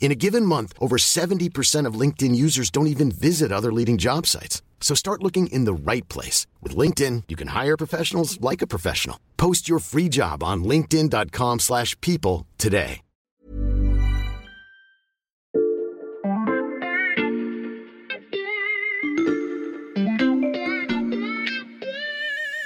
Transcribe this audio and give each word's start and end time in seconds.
In 0.00 0.10
a 0.10 0.14
given 0.14 0.46
month, 0.46 0.72
over 0.80 0.96
70% 0.96 1.84
of 1.84 2.00
LinkedIn 2.00 2.34
users 2.34 2.70
don't 2.70 2.86
even 2.86 3.10
visit 3.10 3.52
other 3.52 3.70
leading 3.70 3.98
job 3.98 4.26
sites. 4.26 4.62
So 4.80 4.94
start 4.94 5.22
looking 5.22 5.48
in 5.48 5.66
the 5.66 5.74
right 5.74 6.08
place. 6.08 6.46
With 6.62 6.74
LinkedIn, 6.74 7.24
you 7.28 7.36
can 7.36 7.48
hire 7.48 7.76
professionals 7.76 8.40
like 8.40 8.62
a 8.62 8.66
professional. 8.66 9.18
Post 9.36 9.68
your 9.68 9.80
free 9.80 10.08
job 10.08 10.42
on 10.42 10.64
linkedin.com 10.64 11.58
slash 11.58 11.94
people 12.00 12.46
today. 12.56 13.02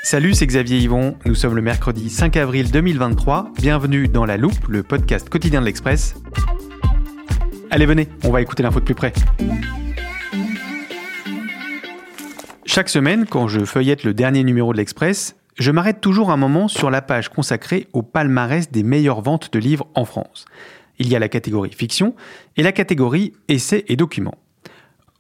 Salut, 0.05 0.35
c'est 0.35 0.47
Xavier 0.47 0.79
Yvon. 0.79 1.17
Nous 1.25 1.35
sommes 1.35 1.55
le 1.55 1.63
mercredi 1.63 2.11
5 2.11 2.37
avril 2.37 2.71
2023. 2.71 3.53
Bienvenue 3.57 4.09
dans 4.09 4.27
La 4.27 4.37
Loupe, 4.37 4.69
le 4.69 4.83
podcast 4.83 5.31
quotidien 5.31 5.61
de 5.61 5.65
l'Express. 5.65 6.17
Allez, 7.75 7.87
venez, 7.87 8.07
on 8.23 8.31
va 8.31 8.43
écouter 8.43 8.63
l'info 8.63 8.81
de 8.81 8.85
plus 8.85 8.95
près. 8.95 9.15
Chaque 12.67 12.91
semaine, 12.91 13.25
quand 13.25 13.49
je 13.49 13.65
feuillette 13.65 14.05
le 14.05 14.13
dernier 14.13 14.45
numéro 14.45 14.75
de 14.75 14.77
l'Express, 14.77 15.37
je 15.59 15.71
m'arrête 15.71 16.03
toujours 16.03 16.31
un 16.31 16.37
moment 16.37 16.69
sur 16.69 16.91
la 16.91 17.01
page 17.01 17.31
consacrée 17.31 17.89
au 17.95 18.03
palmarès 18.03 18.71
des 18.71 18.83
meilleures 18.83 19.23
ventes 19.23 19.51
de 19.55 19.59
livres 19.59 19.87
en 19.95 20.05
France. 20.05 20.45
Il 20.99 21.09
y 21.09 21.17
a 21.17 21.19
la 21.19 21.31
catégorie 21.31 21.73
fiction 21.73 22.15
et 22.59 22.63
la 22.63 22.73
catégorie 22.73 23.33
essais 23.49 23.87
et 23.89 23.97
documents. 23.97 24.37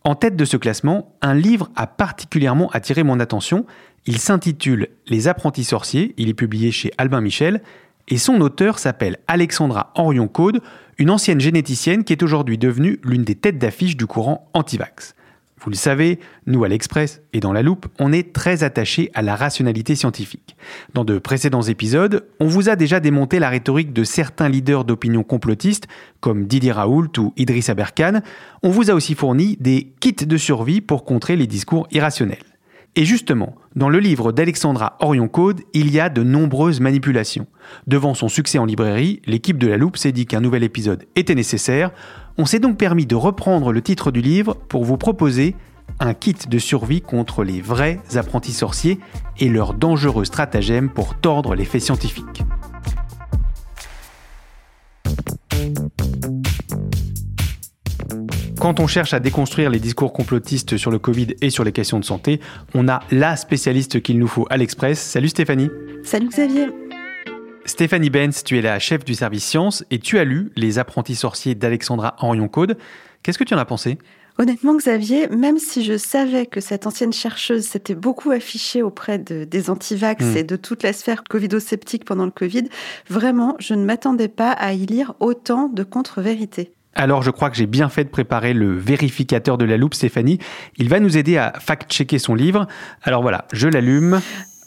En 0.05 0.15
tête 0.15 0.37
de 0.37 0.45
ce 0.45 0.59
classement, 0.59 1.17
un 1.23 1.33
livre 1.33 1.71
a 1.75 1.87
particulièrement 1.87 2.69
attiré 2.73 3.03
mon 3.03 3.19
attention. 3.19 3.65
Il 4.05 4.19
s'intitule 4.19 4.89
Les 5.07 5.27
apprentis 5.27 5.65
sorciers, 5.65 6.13
il 6.19 6.29
est 6.29 6.35
publié 6.35 6.71
chez 6.71 6.93
Albin 6.99 7.23
Michel, 7.23 7.63
et 8.09 8.19
son 8.19 8.41
auteur 8.41 8.79
s'appelle 8.79 9.19
Alexandra 9.29 9.93
Orion-Caude, 9.95 10.61
une 10.99 11.11
ancienne 11.11 11.41
généticienne 11.41 12.05
qui 12.05 12.13
est 12.13 12.23
aujourd'hui 12.23 12.59
devenue 12.59 13.01
l'une 13.05 13.25
des 13.25 13.35
têtes 13.35 13.59
d'affiche 13.59 13.97
du 13.97 14.07
courant 14.07 14.51
anti-vax. 14.55 15.15
Vous 15.63 15.71
le 15.71 15.77
savez, 15.77 16.19
nous 16.47 16.65
à 16.65 16.69
l'Express 16.69 17.23
et 17.33 17.39
dans 17.39 17.53
la 17.53 17.63
loupe, 17.63 17.87
on 18.01 18.13
est 18.13 18.33
très 18.33 18.65
attachés 18.65 19.13
à 19.15 19.23
la 19.23 19.37
rationalité 19.37 19.95
scientifique. 19.95 20.57
Dans 20.93 21.05
de 21.05 21.19
précédents 21.19 21.63
épisodes, 21.63 22.27
on 22.41 22.49
vous 22.49 22.69
a 22.69 22.75
déjà 22.75 22.99
démonté 22.99 23.39
la 23.39 23.49
rhétorique 23.49 23.93
de 23.93 24.03
certains 24.03 24.49
leaders 24.49 24.85
d'opinion 24.85 25.23
complotistes, 25.23 25.87
comme 26.19 26.47
Didier 26.47 26.73
Raoult 26.73 27.13
ou 27.17 27.33
Idriss 27.37 27.69
Aberkan. 27.69 28.23
On 28.65 28.71
vous 28.71 28.91
a 28.91 28.95
aussi 28.95 29.15
fourni 29.15 29.57
des 29.61 29.93
kits 30.01 30.27
de 30.27 30.37
survie 30.37 30.81
pour 30.81 31.05
contrer 31.05 31.37
les 31.37 31.47
discours 31.47 31.87
irrationnels. 31.93 32.52
Et 32.95 33.07
justement, 33.07 33.55
dans 33.75 33.89
le 33.89 33.99
livre 33.99 34.33
d'Alexandra 34.33 34.99
Orion-Caude, 35.01 35.63
il 35.73 35.91
y 35.91 35.99
a 35.99 36.11
de 36.11 36.23
nombreuses 36.23 36.81
manipulations. 36.81 37.47
Devant 37.87 38.13
son 38.13 38.29
succès 38.29 38.59
en 38.59 38.67
librairie, 38.67 39.23
l'équipe 39.25 39.57
de 39.57 39.67
la 39.67 39.79
Loupe 39.79 39.97
s'est 39.97 40.13
dit 40.13 40.27
qu'un 40.27 40.43
nouvel 40.43 40.63
épisode 40.63 41.07
était 41.17 41.35
nécessaire. 41.35 41.91
On 42.37 42.45
s'est 42.45 42.59
donc 42.59 42.77
permis 42.77 43.07
de 43.07 43.15
reprendre 43.15 43.73
le 43.73 43.81
titre 43.81 44.11
du 44.11 44.21
livre 44.21 44.55
pour 44.69 44.85
vous 44.85 44.99
proposer 44.99 45.57
un 46.01 46.13
kit 46.13 46.37
de 46.47 46.59
survie 46.59 47.01
contre 47.01 47.45
les 47.45 47.63
vrais 47.63 47.99
apprentis 48.15 48.53
sorciers 48.53 48.99
et 49.39 49.49
leurs 49.49 49.73
dangereux 49.73 50.27
stratagèmes 50.27 50.91
pour 50.91 51.15
tordre 51.15 51.55
les 51.55 51.65
faits 51.65 51.83
scientifiques. 51.83 52.43
Quand 58.63 58.79
on 58.79 58.87
cherche 58.87 59.13
à 59.13 59.19
déconstruire 59.19 59.71
les 59.71 59.81
discours 59.81 60.13
complotistes 60.13 60.77
sur 60.77 60.93
le 60.93 61.01
Covid 61.01 61.35
et 61.41 61.51
sur 61.51 61.65
les 61.65 61.73
questions 61.73 61.99
de 61.99 62.05
santé, 62.05 62.39
on 62.75 62.87
a 62.87 63.03
la 63.11 63.35
spécialiste 63.35 64.01
qu'il 64.01 64.21
nous 64.21 64.29
faut 64.29 64.47
à 64.51 64.57
l'Express. 64.57 65.01
Salut 65.01 65.31
Stéphanie. 65.31 65.69
Salut 66.05 66.29
Xavier. 66.29 66.69
Stéphanie 67.65 68.09
Benz, 68.09 68.45
tu 68.45 68.57
es 68.57 68.63
la 68.63 68.79
chef 68.79 69.05
du 69.05 69.17
service 69.17 69.45
sciences 69.45 69.85
et 69.91 69.99
tu 69.99 70.17
as 70.21 70.23
lu 70.23 70.53
Les 70.55 70.79
apprentis 70.79 71.17
sorciers 71.17 71.57
d'Alexandra 71.57 72.15
Henrion-Caude. 72.21 72.79
Qu'est-ce 73.25 73.37
que 73.37 73.43
tu 73.43 73.53
en 73.53 73.59
as 73.59 73.65
pensé? 73.65 73.99
Honnêtement, 74.39 74.77
Xavier, 74.77 75.27
même 75.27 75.59
si 75.59 75.83
je 75.83 75.99
savais 75.99 76.47
que 76.47 76.61
cette 76.61 76.87
ancienne 76.87 77.13
chercheuse 77.13 77.65
s'était 77.65 77.97
beaucoup 77.97 78.31
affichée 78.31 78.81
auprès 78.81 79.19
de, 79.19 79.43
des 79.43 79.71
antivax 79.71 80.25
mmh. 80.25 80.37
et 80.37 80.45
de 80.45 80.55
toute 80.55 80.85
la 80.85 80.93
sphère 80.93 81.25
covido-sceptique 81.25 82.05
pendant 82.05 82.27
le 82.27 82.31
Covid, 82.31 82.69
vraiment, 83.09 83.57
je 83.59 83.75
ne 83.75 83.85
m'attendais 83.85 84.29
pas 84.29 84.53
à 84.53 84.73
y 84.73 84.87
lire 84.87 85.15
autant 85.19 85.67
de 85.67 85.83
contre-vérités. 85.83 86.71
Alors 86.95 87.23
je 87.23 87.31
crois 87.31 87.51
que 87.51 87.57
j'ai 87.57 87.67
bien 87.67 87.89
fait 87.89 88.05
de 88.05 88.11
préparer 88.11 88.53
le 88.53 88.77
vérificateur 88.77 89.59
de 89.59 89.65
la 89.65 89.77
loupe, 89.77 89.95
Stéphanie. 89.95 90.39
Il 90.77 90.89
va 90.89 91.01
nous 91.01 91.17
aider 91.17 91.37
à 91.37 91.53
fact-checker 91.59 92.19
son 92.19 92.35
livre. 92.35 92.67
Alors 93.03 93.23
voilà, 93.23 93.47
je 93.53 93.69
l'allume. 93.69 94.21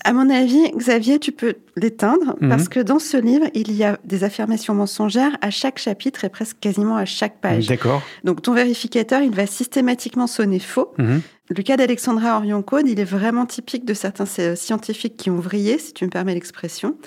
À 0.04 0.14
mon 0.14 0.30
avis, 0.30 0.72
Xavier, 0.78 1.18
tu 1.18 1.32
peux 1.32 1.56
l'éteindre 1.76 2.36
mhm. 2.40 2.50
parce 2.50 2.70
que 2.70 2.80
dans 2.80 3.00
ce 3.00 3.18
livre, 3.18 3.48
il 3.56 3.72
y 3.72 3.84
a 3.84 3.98
des 4.04 4.24
affirmations 4.24 4.76
mensongères 4.76 5.36
à 5.42 5.50
chaque 5.50 5.80
chapitre 5.80 6.24
et 6.26 6.30
presque 6.30 6.60
quasiment 6.60 6.96
à 6.96 7.06
chaque 7.06 7.42
page. 7.42 7.66
D'accord. 7.68 8.04
Donc 8.24 8.44
ton 8.44 8.54
vérificateur, 8.54 9.24
il 9.24 9.32
va 9.32 9.48
systématiquement 9.48 10.28
sonner 10.28 10.60
faux. 10.60 10.94
Mhm. 11.00 11.22
Le 11.50 11.64
cas 11.64 11.76
d'Alexandra 11.76 12.38
Orion-Code, 12.38 12.88
il 12.88 13.00
est 13.00 13.04
vraiment 13.04 13.48
typique 13.48 13.84
de 13.86 13.96
certains 13.96 14.26
scientifiques 14.56 15.18
qui 15.18 15.32
ont 15.32 15.40
vrillé, 15.40 15.80
si 15.80 15.94
tu 15.94 16.06
me 16.06 16.10
permets 16.12 16.36
l'expression. 16.36 16.98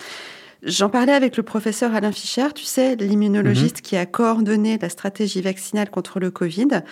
J'en 0.64 0.88
parlais 0.88 1.12
avec 1.12 1.36
le 1.36 1.44
professeur 1.44 1.94
Alain 1.94 2.10
Fischer, 2.10 2.48
tu 2.52 2.64
sais, 2.64 2.96
l'immunologiste 2.96 3.76
mhm. 3.76 3.82
qui 3.82 3.96
a 3.96 4.06
coordonné 4.06 4.76
la 4.76 4.88
stratégie 4.88 5.40
vaccinale 5.40 5.88
contre 5.88 6.18
le 6.18 6.32
Covid. 6.32 6.82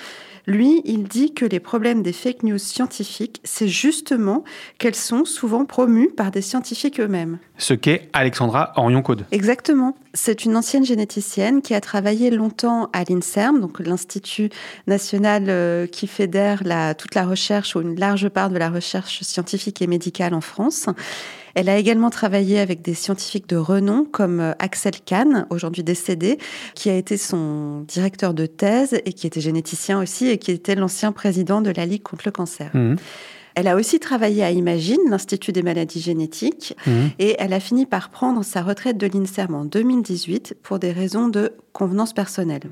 Lui, 0.47 0.81
il 0.85 1.05
dit 1.05 1.35
que 1.35 1.45
les 1.45 1.59
problèmes 1.59 2.05
des 2.05 2.13
fake 2.13 2.45
news 2.45 2.59
scientifiques, 2.59 3.41
c'est 3.43 3.67
justement 3.67 4.45
qu'elles 4.79 4.95
sont 4.95 5.25
souvent 5.25 5.65
promues 5.65 6.11
par 6.11 6.31
des 6.31 6.43
scientifiques 6.43 7.01
eux-mêmes. 7.01 7.39
Ce 7.59 7.75
qu'est 7.75 8.09
Alexandra 8.13 8.73
Orion-Code. 8.77 9.27
Exactement. 9.33 9.97
C'est 10.15 10.45
une 10.45 10.57
ancienne 10.57 10.85
généticienne 10.85 11.63
qui 11.63 11.75
a 11.75 11.81
travaillé 11.81 12.31
longtemps 12.31 12.89
à 12.93 13.03
l'INSERM, 13.03 13.61
donc 13.61 13.81
l'Institut 13.81 14.51
national 14.87 15.47
euh, 15.49 15.89
qui 15.89 16.07
fédère 16.07 16.63
la, 16.65 16.95
toute 16.95 17.17
la 17.17 17.25
recherche 17.25 17.75
ou 17.75 17.81
une 17.81 17.99
large 17.99 18.29
part 18.29 18.51
de 18.51 18.59
la 18.59 18.71
recherche 18.71 19.23
scientifique 19.23 19.83
et 19.83 19.89
médicale 19.89 20.35
en 20.35 20.41
France. 20.41 20.87
Elle 21.57 21.71
a 21.71 21.79
également 21.79 22.11
travaillé 22.11 22.59
avec 22.61 22.83
des 22.83 22.93
scientifiques 22.93 23.49
de 23.49 23.57
renom 23.57 24.05
comme 24.05 24.41
euh, 24.41 24.53
Axel 24.59 24.93
Kahn, 25.03 25.47
aujourd'hui 25.49 25.83
décédé, 25.83 26.37
qui 26.75 26.91
a 26.91 26.95
été 26.95 27.17
son 27.17 27.81
directeur 27.89 28.35
de 28.35 28.45
thèse 28.45 29.01
et 29.07 29.15
qui 29.15 29.27
était 29.27 29.41
généticien 29.41 29.99
aussi 29.99 30.29
et 30.29 30.37
qui 30.37 30.53
était 30.53 30.75
l'ancien 30.75 31.13
président 31.13 31.63
de 31.63 31.71
la 31.71 31.87
Ligue 31.87 32.03
contre 32.03 32.25
le 32.27 32.31
cancer. 32.31 32.71
Mmh. 32.75 32.97
Elle 33.55 33.69
a 33.69 33.77
aussi 33.77 33.99
travaillé 33.99 34.45
à 34.45 34.51
Imagine, 34.51 35.01
l'Institut 35.09 35.53
des 35.53 35.63
maladies 35.63 36.03
génétiques, 36.03 36.77
mmh. 36.87 36.91
et 37.19 37.37
elle 37.39 37.55
a 37.55 37.61
fini 37.61 37.87
par 37.87 38.11
prendre 38.11 38.45
sa 38.45 38.61
retraite 38.61 38.99
de 38.99 39.07
l'INSERM 39.07 39.55
en 39.55 39.65
2018 39.65 40.59
pour 40.63 40.79
des 40.79 40.93
raisons 40.93 41.29
de 41.29 41.55
convenance 41.73 42.13
personnelle. 42.13 42.65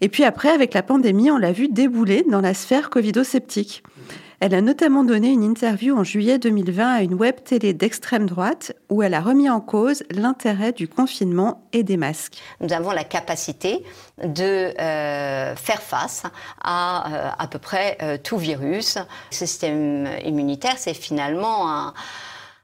Et 0.00 0.08
puis 0.08 0.24
après, 0.24 0.48
avec 0.48 0.72
la 0.72 0.82
pandémie, 0.82 1.30
on 1.30 1.36
l'a 1.36 1.52
vu 1.52 1.68
débouler 1.68 2.24
dans 2.30 2.40
la 2.40 2.54
sphère 2.54 2.88
covido-sceptique. 2.88 3.82
Elle 4.44 4.54
a 4.54 4.60
notamment 4.60 5.04
donné 5.04 5.28
une 5.30 5.42
interview 5.42 5.96
en 5.96 6.04
juillet 6.04 6.38
2020 6.38 6.96
à 6.96 7.00
une 7.00 7.14
web 7.14 7.36
télé 7.42 7.72
d'extrême 7.72 8.26
droite 8.26 8.74
où 8.90 9.02
elle 9.02 9.14
a 9.14 9.22
remis 9.22 9.48
en 9.48 9.62
cause 9.62 10.02
l'intérêt 10.10 10.72
du 10.72 10.86
confinement 10.86 11.66
et 11.72 11.82
des 11.82 11.96
masques. 11.96 12.36
Nous 12.60 12.74
avons 12.74 12.90
la 12.90 13.04
capacité 13.04 13.82
de 14.22 14.78
euh, 14.78 15.56
faire 15.56 15.80
face 15.80 16.24
à 16.62 17.10
euh, 17.10 17.30
à 17.38 17.46
peu 17.46 17.58
près 17.58 17.96
euh, 18.02 18.18
tout 18.22 18.36
virus. 18.36 18.96
Le 18.96 19.34
système 19.34 20.10
immunitaire, 20.26 20.74
c'est 20.76 20.92
finalement 20.92 21.70
un 21.70 21.94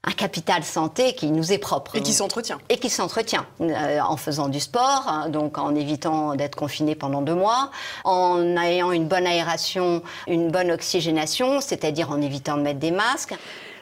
un 0.03 0.13
capital 0.13 0.65
santé 0.65 1.15
qui 1.15 1.31
nous 1.31 1.53
est 1.53 1.59
propre. 1.59 1.97
Et 1.97 2.01
qui 2.01 2.13
s'entretient. 2.13 2.59
Et 2.71 2.79
qui 2.79 2.89
s'entretient 2.89 3.47
euh, 3.61 4.01
en 4.01 4.17
faisant 4.17 4.49
du 4.49 4.61
sport, 4.61 5.05
hein, 5.07 5.29
donc 5.29 5.59
en 5.59 5.75
évitant 5.75 6.35
d'être 6.37 6.57
confiné 6.57 6.95
pendant 6.95 7.21
deux 7.21 7.35
mois, 7.35 7.71
en 8.05 8.57
ayant 8.57 8.93
une 8.93 9.07
bonne 9.07 9.27
aération, 9.27 10.03
une 10.27 10.51
bonne 10.51 10.71
oxygénation, 10.71 11.61
c'est-à-dire 11.61 12.11
en 12.11 12.21
évitant 12.23 12.57
de 12.57 12.63
mettre 12.63 12.81
des 12.81 12.93
masques. 12.93 13.35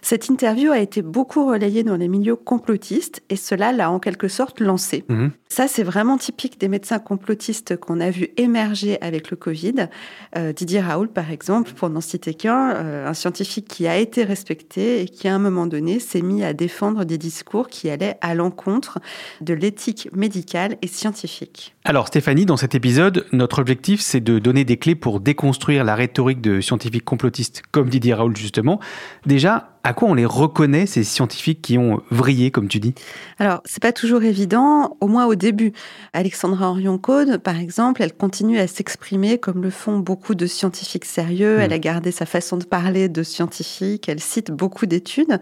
Cette 0.03 0.29
interview 0.29 0.71
a 0.71 0.79
été 0.79 1.03
beaucoup 1.03 1.47
relayée 1.47 1.83
dans 1.83 1.97
les 1.97 2.09
milieux 2.09 2.37
complotistes 2.37 3.23
et 3.31 3.37
cela 3.37 3.73
l'a 3.73 3.91
en 3.91 3.99
quelque 3.99 4.29
sorte 4.29 4.61
lancé. 4.61 5.05
Mhm. 5.09 5.33
Ça, 5.49 5.67
c'est 5.67 5.83
vraiment 5.83 6.19
typique 6.19 6.61
des 6.61 6.69
médecins 6.69 6.99
complotistes 6.99 7.77
qu'on 7.77 8.01
a 8.01 8.11
vu 8.11 8.29
émerger 8.37 9.01
avec 9.01 9.31
le 9.31 9.37
Covid. 9.37 9.89
Euh, 10.37 10.53
Didier 10.53 10.81
Raoul, 10.81 11.09
par 11.09 11.31
exemple, 11.31 11.73
pour 11.73 11.89
n'en 11.89 12.01
citer 12.01 12.35
qu'un, 12.35 12.75
euh, 12.75 13.09
un 13.09 13.15
scientifique 13.15 13.67
qui 13.67 13.87
a 13.87 13.97
été 13.97 14.25
respecté 14.25 15.03
et 15.03 15.09
qui, 15.09 15.27
à 15.27 15.35
un 15.35 15.39
moment 15.39 15.67
donné, 15.67 16.01
s'est 16.01 16.23
mis 16.23 16.45
à 16.45 16.53
défendre 16.53 17.05
des 17.05 17.19
discours 17.19 17.69
qui 17.69 17.89
allaient 17.89 18.19
à 18.21 18.35
l'encontre 18.35 18.99
de 19.41 19.55
l'éthique 19.55 20.09
médicale 20.13 20.77
et 20.83 20.87
scientifique. 20.87 21.75
Alors 21.85 22.09
Stéphanie, 22.09 22.45
dans 22.45 22.59
cet 22.59 22.75
épisode, 22.75 23.25
notre 23.33 23.61
objectif 23.61 24.01
c'est 24.03 24.21
de 24.21 24.39
donner 24.39 24.65
des 24.65 24.77
clés 24.77 24.95
pour 24.95 25.21
déconstruire 25.21 25.85
la 25.85 25.95
rhétorique 25.95 26.41
de 26.41 26.61
scientifiques 26.61 27.05
complotistes 27.05 27.63
comme 27.71 27.89
Didier 27.89 28.15
Raoul 28.15 28.37
justement. 28.37 28.79
Déjà, 29.25 29.79
à 29.85 29.95
quoi 29.95 30.09
on 30.09 30.15
les 30.15 30.27
reconnaît, 30.27 30.85
ces 30.85 31.03
scientifiques 31.03 31.63
qui 31.63 31.79
ont 31.79 32.03
vrillé, 32.11 32.51
comme 32.51 32.69
tu 32.69 32.79
dis? 32.79 32.95
Alors, 33.39 33.63
c'est 33.65 33.83
pas 33.83 33.93
toujours 33.93 34.23
évident, 34.23 34.99
au 35.01 35.07
moins 35.07 35.25
au 35.25 35.35
début. 35.39 35.73
Alexandra 36.13 36.71
Orion-Code, 36.71 37.39
par 37.39 37.59
exemple, 37.59 38.03
elle 38.03 38.13
continue 38.13 38.59
à 38.59 38.67
s'exprimer 38.67 39.39
comme 39.39 39.63
le 39.63 39.71
font 39.71 39.99
beaucoup 39.99 40.35
de 40.35 40.47
scientifiques 40.47 41.07
sérieux. 41.07 41.57
Mm. 41.57 41.61
Elle 41.61 41.73
a 41.73 41.79
gardé 41.79 42.11
sa 42.11 42.27
façon 42.27 42.59
de 42.59 42.65
parler 42.65 43.09
de 43.09 43.23
scientifique. 43.23 44.09
Elle 44.09 44.21
cite 44.21 44.51
beaucoup 44.51 44.85
d'études. 44.85 45.41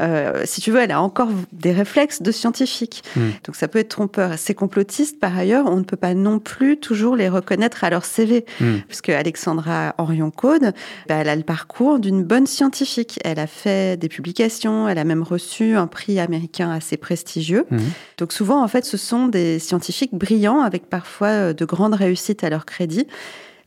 Euh, 0.00 0.42
si 0.44 0.60
tu 0.60 0.70
veux, 0.72 0.80
elle 0.80 0.90
a 0.90 1.00
encore 1.00 1.28
des 1.52 1.72
réflexes 1.72 2.20
de 2.22 2.32
scientifique. 2.32 3.04
Mm. 3.14 3.20
Donc, 3.44 3.54
ça 3.54 3.68
peut 3.68 3.78
être 3.78 3.90
trompeur. 3.90 4.36
Ces 4.38 4.54
complotistes, 4.54 5.20
par 5.20 5.36
ailleurs, 5.38 5.66
on 5.66 5.76
ne 5.76 5.84
peut 5.84 5.96
pas 5.96 6.14
non 6.14 6.38
plus 6.38 6.78
toujours 6.78 7.14
les 7.14 7.28
reconnaître 7.28 7.84
à 7.84 7.90
leur 7.90 8.04
CV. 8.04 8.44
Mm. 8.60 8.78
Puisque 8.88 9.10
Alexandra 9.10 9.94
Orion-Code, 9.98 10.72
bah, 11.08 11.16
elle 11.16 11.28
a 11.28 11.36
le 11.36 11.42
parcours 11.42 12.00
d'une 12.00 12.24
bonne 12.24 12.46
scientifique. 12.46 13.20
Elle 13.24 13.38
a 13.38 13.46
fait 13.46 13.98
des 13.98 14.08
publications, 14.08 14.88
elle 14.88 14.98
a 14.98 15.04
même 15.04 15.22
reçu 15.22 15.76
un 15.76 15.86
prix 15.86 16.18
américain 16.18 16.70
assez 16.70 16.96
prestigieux. 16.96 17.66
Mhm. 17.70 17.80
Donc 18.18 18.32
souvent, 18.32 18.62
en 18.62 18.68
fait, 18.68 18.84
ce 18.84 18.96
sont 18.96 19.25
des 19.28 19.58
scientifiques 19.58 20.14
brillants 20.14 20.60
avec 20.60 20.88
parfois 20.88 21.28
euh, 21.28 21.52
de 21.52 21.64
grandes 21.64 21.94
réussites 21.94 22.44
à 22.44 22.50
leur 22.50 22.64
crédit. 22.66 23.06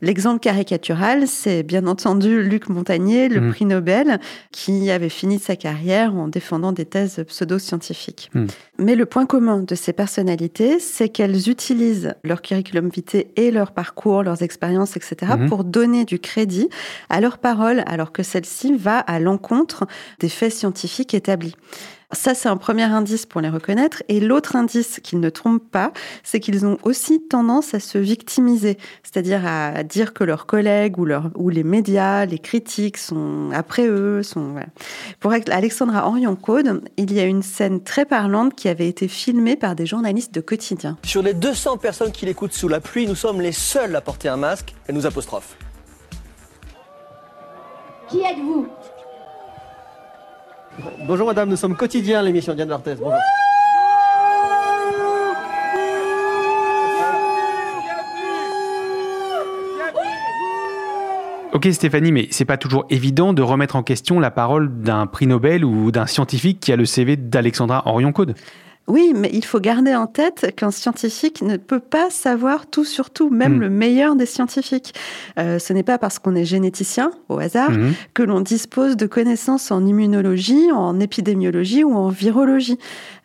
L'exemple 0.02 0.40
caricatural, 0.40 1.28
c'est 1.28 1.62
bien 1.62 1.86
entendu 1.86 2.42
Luc 2.42 2.70
Montagnier, 2.70 3.28
le 3.28 3.42
Mhm. 3.42 3.50
prix 3.52 3.64
Nobel, 3.66 4.18
qui 4.50 4.90
avait 4.90 5.10
fini 5.10 5.38
sa 5.38 5.56
carrière 5.56 6.14
en 6.14 6.26
défendant 6.26 6.72
des 6.72 6.86
thèses 6.86 7.22
pseudo-scientifiques. 7.28 8.30
Mhm. 8.34 8.46
Mais 8.78 8.94
le 8.94 9.04
point 9.04 9.26
commun 9.26 9.58
de 9.60 9.74
ces 9.74 9.92
personnalités, 9.92 10.78
c'est 10.80 11.10
qu'elles 11.10 11.50
utilisent 11.50 12.14
leur 12.24 12.40
curriculum 12.40 12.88
vitae 12.88 13.26
et 13.36 13.50
leur 13.50 13.72
parcours, 13.72 14.22
leurs 14.22 14.42
expériences, 14.42 14.96
etc., 14.96 15.32
Mhm. 15.38 15.48
pour 15.50 15.64
donner 15.64 16.06
du 16.06 16.18
crédit 16.18 16.70
à 17.10 17.20
leurs 17.20 17.36
paroles, 17.36 17.82
alors 17.86 18.10
que 18.12 18.22
celle-ci 18.22 18.74
va 18.74 18.98
à 19.00 19.20
l'encontre 19.20 19.86
des 20.18 20.30
faits 20.30 20.52
scientifiques 20.52 21.12
établis. 21.12 21.54
Ça, 22.12 22.34
c'est 22.34 22.48
un 22.48 22.56
premier 22.56 22.82
indice 22.82 23.24
pour 23.24 23.40
les 23.40 23.48
reconnaître. 23.48 24.02
Et 24.08 24.18
l'autre 24.18 24.56
indice 24.56 25.00
qu'ils 25.00 25.20
ne 25.20 25.30
trompent 25.30 25.70
pas, 25.70 25.92
c'est 26.24 26.40
qu'ils 26.40 26.66
ont 26.66 26.76
aussi 26.82 27.22
tendance 27.22 27.72
à 27.72 27.80
se 27.80 27.98
victimiser, 27.98 28.78
c'est-à-dire 29.04 29.46
à 29.46 29.84
dire 29.84 30.12
que 30.12 30.24
leurs 30.24 30.46
collègues 30.46 30.98
ou, 30.98 31.48
les 31.48 31.62
médias, 31.62 32.24
les 32.26 32.38
critiques 32.38 32.96
sont 32.96 33.50
après 33.54 33.86
eux. 33.86 34.22
Sont, 34.22 34.52
voilà. 34.52 34.66
Pour 35.20 35.32
Alexandra 35.32 36.08
Orion-Code, 36.08 36.82
il 36.96 37.12
y 37.12 37.20
a 37.20 37.24
une 37.24 37.42
scène 37.42 37.80
très 37.82 38.04
parlante 38.04 38.54
qui 38.54 38.68
avait 38.68 38.88
été 38.88 39.06
filmée 39.06 39.56
par 39.56 39.76
des 39.76 39.86
journalistes 39.86 40.34
de 40.34 40.40
quotidien. 40.40 40.98
Sur 41.04 41.22
les 41.22 41.34
200 41.34 41.78
personnes 41.78 42.12
qui 42.12 42.26
l'écoutent 42.26 42.54
sous 42.54 42.68
la 42.68 42.80
pluie, 42.80 43.06
nous 43.06 43.14
sommes 43.14 43.40
les 43.40 43.52
seuls 43.52 43.94
à 43.94 44.00
porter 44.00 44.28
un 44.28 44.36
masque. 44.36 44.74
Elle 44.88 44.96
nous 44.96 45.06
apostrophe. 45.06 45.56
Qui 48.08 48.18
êtes-vous? 48.18 48.66
Bonjour 51.06 51.26
madame, 51.26 51.48
nous 51.48 51.56
sommes 51.56 51.76
quotidiens, 51.76 52.22
l'émission 52.22 52.54
Diane 52.54 52.68
D'Arthez. 52.68 52.96
Bonjour. 52.98 53.18
Ok 61.52 61.68
Stéphanie, 61.72 62.12
mais 62.12 62.28
c'est 62.30 62.44
pas 62.44 62.56
toujours 62.56 62.86
évident 62.90 63.32
de 63.32 63.42
remettre 63.42 63.76
en 63.76 63.82
question 63.82 64.20
la 64.20 64.30
parole 64.30 64.82
d'un 64.82 65.06
prix 65.06 65.26
Nobel 65.26 65.64
ou 65.64 65.90
d'un 65.90 66.06
scientifique 66.06 66.60
qui 66.60 66.72
a 66.72 66.76
le 66.76 66.84
CV 66.84 67.16
d'Alexandra 67.16 67.82
Orion-Code. 67.86 68.34
Oui, 68.88 69.12
mais 69.14 69.30
il 69.32 69.44
faut 69.44 69.60
garder 69.60 69.94
en 69.94 70.08
tête 70.08 70.52
qu'un 70.56 70.72
scientifique 70.72 71.42
ne 71.42 71.56
peut 71.56 71.78
pas 71.78 72.10
savoir 72.10 72.66
tout 72.66 72.84
sur 72.84 73.10
tout, 73.10 73.30
même 73.30 73.56
Mm. 73.58 73.60
le 73.60 73.70
meilleur 73.70 74.16
des 74.16 74.26
scientifiques. 74.26 74.94
Euh, 75.38 75.60
ce 75.60 75.72
n'est 75.72 75.84
pas 75.84 75.96
parce 75.96 76.18
qu'on 76.18 76.34
est 76.34 76.44
généticien, 76.44 77.12
au 77.28 77.38
hasard, 77.38 77.70
Mhm. 77.70 77.92
que 78.14 78.24
l'on 78.24 78.40
dispose 78.40 78.96
de 78.96 79.06
connaissances 79.06 79.70
en 79.70 79.86
immunologie, 79.86 80.72
en 80.72 80.98
épidémiologie 80.98 81.84
ou 81.84 81.94
en 81.94 82.08
virologie. 82.08 82.78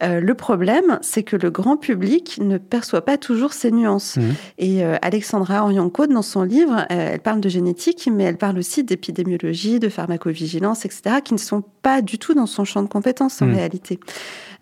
Euh, 0.03 0.19
le 0.19 0.33
problème, 0.35 0.99
c'est 1.01 1.23
que 1.23 1.35
le 1.35 1.49
grand 1.49 1.77
public 1.77 2.37
ne 2.41 2.59
perçoit 2.59 3.03
pas 3.03 3.17
toujours 3.17 3.53
ces 3.53 3.71
nuances. 3.71 4.17
Mhm. 4.17 4.33
Et 4.59 4.83
euh, 4.85 4.97
Alexandra 5.01 5.63
Orion-Code, 5.63 6.11
dans 6.11 6.21
son 6.21 6.43
livre, 6.43 6.85
elle 6.89 7.21
parle 7.21 7.39
de 7.41 7.49
génétique, 7.49 8.07
mais 8.13 8.25
elle 8.25 8.37
parle 8.37 8.59
aussi 8.59 8.83
d'épidémiologie, 8.83 9.79
de 9.79 9.89
pharmacovigilance, 9.89 10.85
etc., 10.85 11.21
qui 11.23 11.33
ne 11.33 11.39
sont 11.39 11.63
pas 11.85 12.01
du 12.01 12.17
tout 12.17 12.33
dans 12.33 12.47
son 12.47 12.65
champ 12.65 12.81
de 12.81 12.87
compétences 12.87 13.43
en 13.43 13.45
Mhm. 13.45 13.53
réalité. 13.53 13.99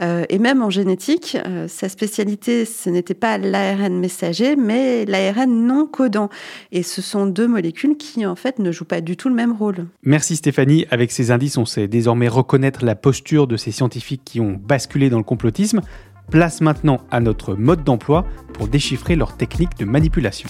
Euh, 0.01 0.25
et 0.27 0.39
même 0.39 0.61
en 0.61 0.69
génétique, 0.69 1.37
euh, 1.47 1.69
sa 1.69 1.87
spécialité, 1.87 2.65
ce 2.65 2.89
n'était 2.89 3.13
pas 3.13 3.37
l'ARN 3.37 3.97
messager, 3.97 4.57
mais 4.57 5.05
l'ARN 5.05 5.49
non 5.65 5.85
codant. 5.87 6.27
Et 6.73 6.83
ce 6.83 7.01
sont 7.01 7.25
deux 7.25 7.47
molécules 7.47 7.95
qui, 7.95 8.25
en 8.25 8.35
fait, 8.35 8.59
ne 8.59 8.73
jouent 8.73 8.83
pas 8.83 8.99
du 8.99 9.15
tout 9.15 9.29
le 9.29 9.35
même 9.35 9.53
rôle. 9.53 9.85
Merci 10.03 10.35
Stéphanie, 10.35 10.85
avec 10.91 11.13
ces 11.13 11.31
indices 11.31 11.57
on 11.57 11.65
sait 11.65 11.87
désormais 11.87 12.27
reconnaître 12.27 12.83
la 12.83 12.95
posture 12.95 13.47
de 13.47 13.55
ces 13.55 13.71
scientifiques 13.71 14.23
qui 14.25 14.41
ont 14.41 14.59
basculé 14.61 15.09
dans 15.09 15.17
le 15.19 15.23
complotisme. 15.23 15.79
Place 16.29 16.59
maintenant 16.59 16.99
à 17.09 17.21
notre 17.21 17.55
mode 17.55 17.85
d'emploi 17.85 18.25
pour 18.53 18.67
déchiffrer 18.67 19.15
leurs 19.15 19.37
techniques 19.37 19.77
de 19.79 19.85
manipulation. 19.85 20.49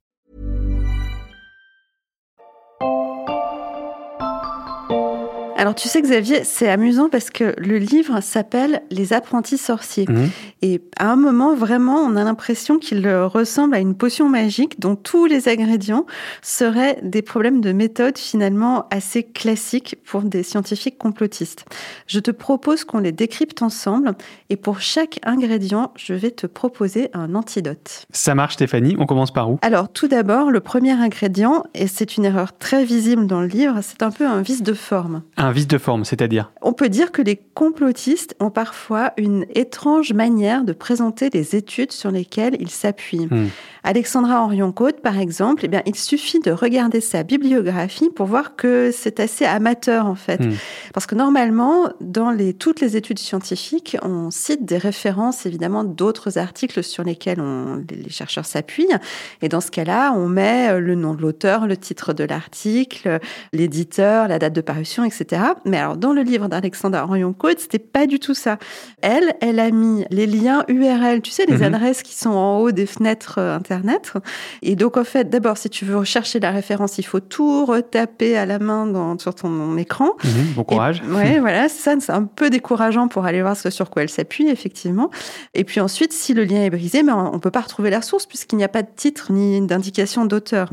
Alors 5.61 5.75
tu 5.75 5.87
sais 5.87 6.01
Xavier, 6.01 6.43
c'est 6.43 6.67
amusant 6.67 7.07
parce 7.07 7.29
que 7.29 7.53
le 7.59 7.77
livre 7.77 8.19
s'appelle 8.21 8.81
Les 8.89 9.13
apprentis 9.13 9.59
sorciers. 9.59 10.07
Mhm. 10.09 10.31
Et 10.63 10.81
à 10.97 11.11
un 11.11 11.15
moment, 11.15 11.53
vraiment, 11.53 11.97
on 11.97 12.15
a 12.15 12.23
l'impression 12.23 12.79
qu'il 12.79 13.07
ressemble 13.07 13.75
à 13.75 13.79
une 13.79 13.93
potion 13.93 14.27
magique 14.27 14.79
dont 14.79 14.95
tous 14.95 15.27
les 15.27 15.49
ingrédients 15.49 16.07
seraient 16.41 16.97
des 17.03 17.21
problèmes 17.21 17.61
de 17.61 17.73
méthode 17.73 18.17
finalement 18.17 18.87
assez 18.89 19.21
classiques 19.21 19.97
pour 20.03 20.23
des 20.23 20.41
scientifiques 20.41 20.97
complotistes. 20.97 21.65
Je 22.07 22.19
te 22.19 22.31
propose 22.31 22.83
qu'on 22.83 22.97
les 22.97 23.11
décrypte 23.11 23.61
ensemble 23.61 24.15
et 24.49 24.55
pour 24.55 24.81
chaque 24.81 25.19
ingrédient, 25.23 25.91
je 25.95 26.15
vais 26.15 26.31
te 26.31 26.47
proposer 26.47 27.11
un 27.13 27.35
antidote. 27.35 28.07
Ça 28.09 28.33
marche 28.33 28.55
Stéphanie, 28.55 28.95
on 28.97 29.05
commence 29.05 29.31
par 29.31 29.51
où? 29.51 29.59
Alors 29.61 29.89
tout 29.89 30.07
d'abord, 30.07 30.49
le 30.49 30.59
premier 30.59 30.93
ingrédient, 30.93 31.65
et 31.75 31.85
c'est 31.85 32.17
une 32.17 32.25
erreur 32.25 32.57
très 32.57 32.83
visible 32.83 33.27
dans 33.27 33.41
le 33.41 33.47
livre, 33.47 33.75
c'est 33.83 34.01
un 34.01 34.09
peu 34.09 34.25
un 34.25 34.41
vice 34.41 34.63
de 34.63 34.73
forme. 34.73 35.21
Un 35.37 35.50
vice 35.51 35.67
de 35.67 35.77
forme, 35.77 36.05
c'est-à-dire 36.05 36.51
On 36.61 36.73
peut 36.73 36.89
dire 36.89 37.11
que 37.11 37.21
les 37.21 37.35
complotistes 37.35 38.35
ont 38.39 38.49
parfois 38.49 39.13
une 39.17 39.45
étrange 39.53 40.13
manière 40.13 40.63
de 40.63 40.73
présenter 40.73 41.29
les 41.29 41.55
études 41.55 41.91
sur 41.91 42.11
lesquelles 42.11 42.57
ils 42.59 42.69
s'appuient. 42.69 43.27
Hmm. 43.29 43.47
Alexandra 43.83 44.43
Orion-Côte, 44.43 45.01
par 45.01 45.17
exemple, 45.17 45.63
eh 45.65 45.67
bien, 45.67 45.81
il 45.87 45.95
suffit 45.95 46.39
de 46.39 46.51
regarder 46.51 47.01
sa 47.01 47.23
bibliographie 47.23 48.09
pour 48.09 48.27
voir 48.27 48.55
que 48.55 48.91
c'est 48.93 49.19
assez 49.19 49.43
amateur, 49.43 50.05
en 50.05 50.15
fait. 50.15 50.39
Hmm. 50.39 50.53
Parce 50.93 51.07
que 51.07 51.15
normalement, 51.15 51.89
dans 51.99 52.29
les, 52.29 52.53
toutes 52.53 52.79
les 52.79 52.95
études 52.95 53.19
scientifiques, 53.19 53.97
on 54.03 54.29
cite 54.29 54.65
des 54.65 54.77
références, 54.77 55.45
évidemment, 55.45 55.83
d'autres 55.83 56.37
articles 56.37 56.83
sur 56.83 57.03
lesquels 57.03 57.41
on, 57.41 57.83
les 57.89 58.09
chercheurs 58.09 58.45
s'appuient. 58.45 58.87
Et 59.41 59.49
dans 59.49 59.61
ce 59.61 59.71
cas-là, 59.71 60.13
on 60.13 60.27
met 60.27 60.79
le 60.79 60.95
nom 60.95 61.15
de 61.15 61.21
l'auteur, 61.21 61.65
le 61.65 61.77
titre 61.77 62.13
de 62.13 62.23
l'article, 62.23 63.19
l'éditeur, 63.53 64.27
la 64.27 64.39
date 64.39 64.53
de 64.53 64.61
parution, 64.61 65.03
etc. 65.03 65.40
Mais 65.65 65.77
alors, 65.77 65.97
dans 65.97 66.13
le 66.13 66.21
livre 66.21 66.47
d'Alexandra 66.47 67.03
Orion-Côte, 67.03 67.59
c'était 67.59 67.79
pas 67.79 68.07
du 68.07 68.19
tout 68.19 68.33
ça. 68.33 68.57
Elle, 69.01 69.33
elle 69.41 69.59
a 69.59 69.69
mis 69.71 70.05
les 70.09 70.25
liens 70.27 70.63
URL, 70.67 71.21
tu 71.21 71.31
sais, 71.31 71.45
les 71.45 71.57
Mhm. 71.57 71.63
adresses 71.73 72.03
qui 72.03 72.13
sont 72.15 72.29
en 72.31 72.59
haut 72.59 72.71
des 72.71 72.85
fenêtres 72.85 73.35
euh, 73.39 73.55
Internet. 73.55 74.13
Et 74.61 74.75
donc, 74.75 74.97
en 74.97 75.03
fait, 75.03 75.29
d'abord, 75.29 75.57
si 75.57 75.69
tu 75.69 75.85
veux 75.85 75.97
rechercher 75.97 76.39
la 76.39 76.51
référence, 76.51 76.97
il 76.97 77.03
faut 77.03 77.19
tout 77.19 77.65
retaper 77.65 78.37
à 78.37 78.45
la 78.45 78.59
main 78.59 78.85
dans, 78.85 79.17
sur 79.19 79.35
ton 79.35 79.77
écran. 79.77 80.09
Mhm, 80.23 80.53
bon 80.55 80.63
courage. 80.63 81.01
Et- 81.07 81.11
ouais, 81.15 81.39
voilà, 81.39 81.69
ça, 81.69 81.95
c'est 81.99 82.11
un 82.11 82.23
peu 82.23 82.49
décourageant 82.49 83.07
pour 83.07 83.25
aller 83.25 83.41
voir 83.41 83.55
ce 83.57 83.69
sur 83.69 83.89
quoi 83.89 84.03
elle 84.03 84.09
s'appuie, 84.09 84.47
effectivement. 84.49 85.09
Et 85.53 85.63
puis 85.63 85.79
ensuite, 85.79 86.13
si 86.13 86.33
le 86.33 86.43
lien 86.43 86.63
est 86.63 86.69
brisé, 86.69 87.03
mais 87.03 87.11
on 87.11 87.33
ne 87.33 87.37
peut 87.39 87.51
pas 87.51 87.61
retrouver 87.61 87.89
la 87.89 88.01
source 88.01 88.25
puisqu'il 88.25 88.55
n'y 88.57 88.63
a 88.63 88.67
pas 88.69 88.81
de 88.81 88.89
titre 88.95 89.31
ni 89.31 89.61
d'indication 89.65 90.25
d'auteur. 90.25 90.69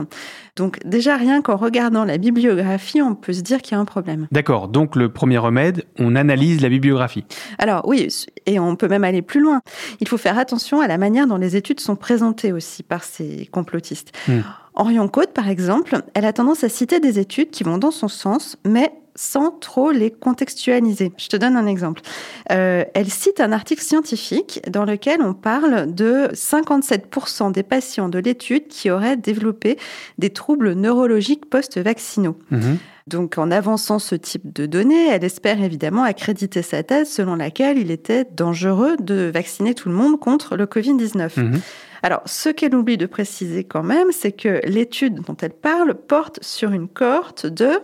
Donc 0.56 0.78
déjà, 0.84 1.16
rien 1.16 1.40
qu'en 1.42 1.56
regardant 1.56 2.04
la 2.04 2.18
bibliographie, 2.18 3.00
on 3.00 3.14
peut 3.14 3.32
se 3.32 3.40
dire 3.42 3.62
qu'il 3.62 3.72
y 3.72 3.74
a 3.76 3.80
un 3.80 3.84
problème. 3.84 4.26
D'accord, 4.32 4.57
donc 4.66 4.96
le 4.96 5.08
premier 5.08 5.38
remède, 5.38 5.84
on 5.98 6.16
analyse 6.16 6.60
la 6.60 6.68
bibliographie. 6.68 7.24
Alors 7.58 7.86
oui, 7.86 8.08
et 8.46 8.58
on 8.58 8.74
peut 8.74 8.88
même 8.88 9.04
aller 9.04 9.22
plus 9.22 9.40
loin. 9.40 9.60
Il 10.00 10.08
faut 10.08 10.18
faire 10.18 10.38
attention 10.38 10.80
à 10.80 10.88
la 10.88 10.98
manière 10.98 11.28
dont 11.28 11.36
les 11.36 11.54
études 11.54 11.78
sont 11.78 11.94
présentées 11.94 12.52
aussi 12.52 12.82
par 12.82 13.04
ces 13.04 13.46
complotistes. 13.52 14.12
Hmm. 14.26 14.40
Orion 14.74 15.08
Côte, 15.08 15.32
par 15.32 15.48
exemple, 15.48 16.02
elle 16.14 16.24
a 16.24 16.32
tendance 16.32 16.64
à 16.64 16.68
citer 16.68 16.98
des 16.98 17.18
études 17.18 17.50
qui 17.50 17.64
vont 17.64 17.78
dans 17.78 17.90
son 17.90 18.08
sens, 18.08 18.56
mais 18.64 18.92
sans 19.18 19.50
trop 19.50 19.90
les 19.90 20.12
contextualiser. 20.12 21.10
Je 21.16 21.26
te 21.26 21.36
donne 21.36 21.56
un 21.56 21.66
exemple. 21.66 22.02
Euh, 22.52 22.84
elle 22.94 23.10
cite 23.10 23.40
un 23.40 23.50
article 23.50 23.82
scientifique 23.82 24.60
dans 24.70 24.84
lequel 24.84 25.20
on 25.22 25.34
parle 25.34 25.92
de 25.92 26.28
57% 26.34 27.50
des 27.50 27.64
patients 27.64 28.08
de 28.08 28.20
l'étude 28.20 28.68
qui 28.68 28.92
auraient 28.92 29.16
développé 29.16 29.76
des 30.18 30.30
troubles 30.30 30.74
neurologiques 30.74 31.50
post-vaccinaux. 31.50 32.38
Mhm. 32.52 32.78
Donc, 33.08 33.38
en 33.38 33.50
avançant 33.50 33.98
ce 33.98 34.14
type 34.14 34.52
de 34.52 34.66
données, 34.66 35.08
elle 35.08 35.24
espère 35.24 35.60
évidemment 35.62 36.04
accréditer 36.04 36.62
sa 36.62 36.84
thèse 36.84 37.10
selon 37.10 37.34
laquelle 37.34 37.76
il 37.76 37.90
était 37.90 38.24
dangereux 38.24 38.96
de 39.00 39.30
vacciner 39.34 39.74
tout 39.74 39.88
le 39.88 39.96
monde 39.96 40.20
contre 40.20 40.56
le 40.56 40.66
Covid-19. 40.66 41.40
Mhm. 41.40 41.60
Alors, 42.04 42.22
ce 42.26 42.50
qu'elle 42.50 42.76
oublie 42.76 42.98
de 42.98 43.06
préciser 43.06 43.64
quand 43.64 43.82
même, 43.82 44.12
c'est 44.12 44.30
que 44.30 44.60
l'étude 44.64 45.22
dont 45.22 45.36
elle 45.40 45.54
parle 45.54 45.94
porte 45.94 46.38
sur 46.40 46.70
une 46.70 46.86
cohorte 46.86 47.46
de, 47.46 47.80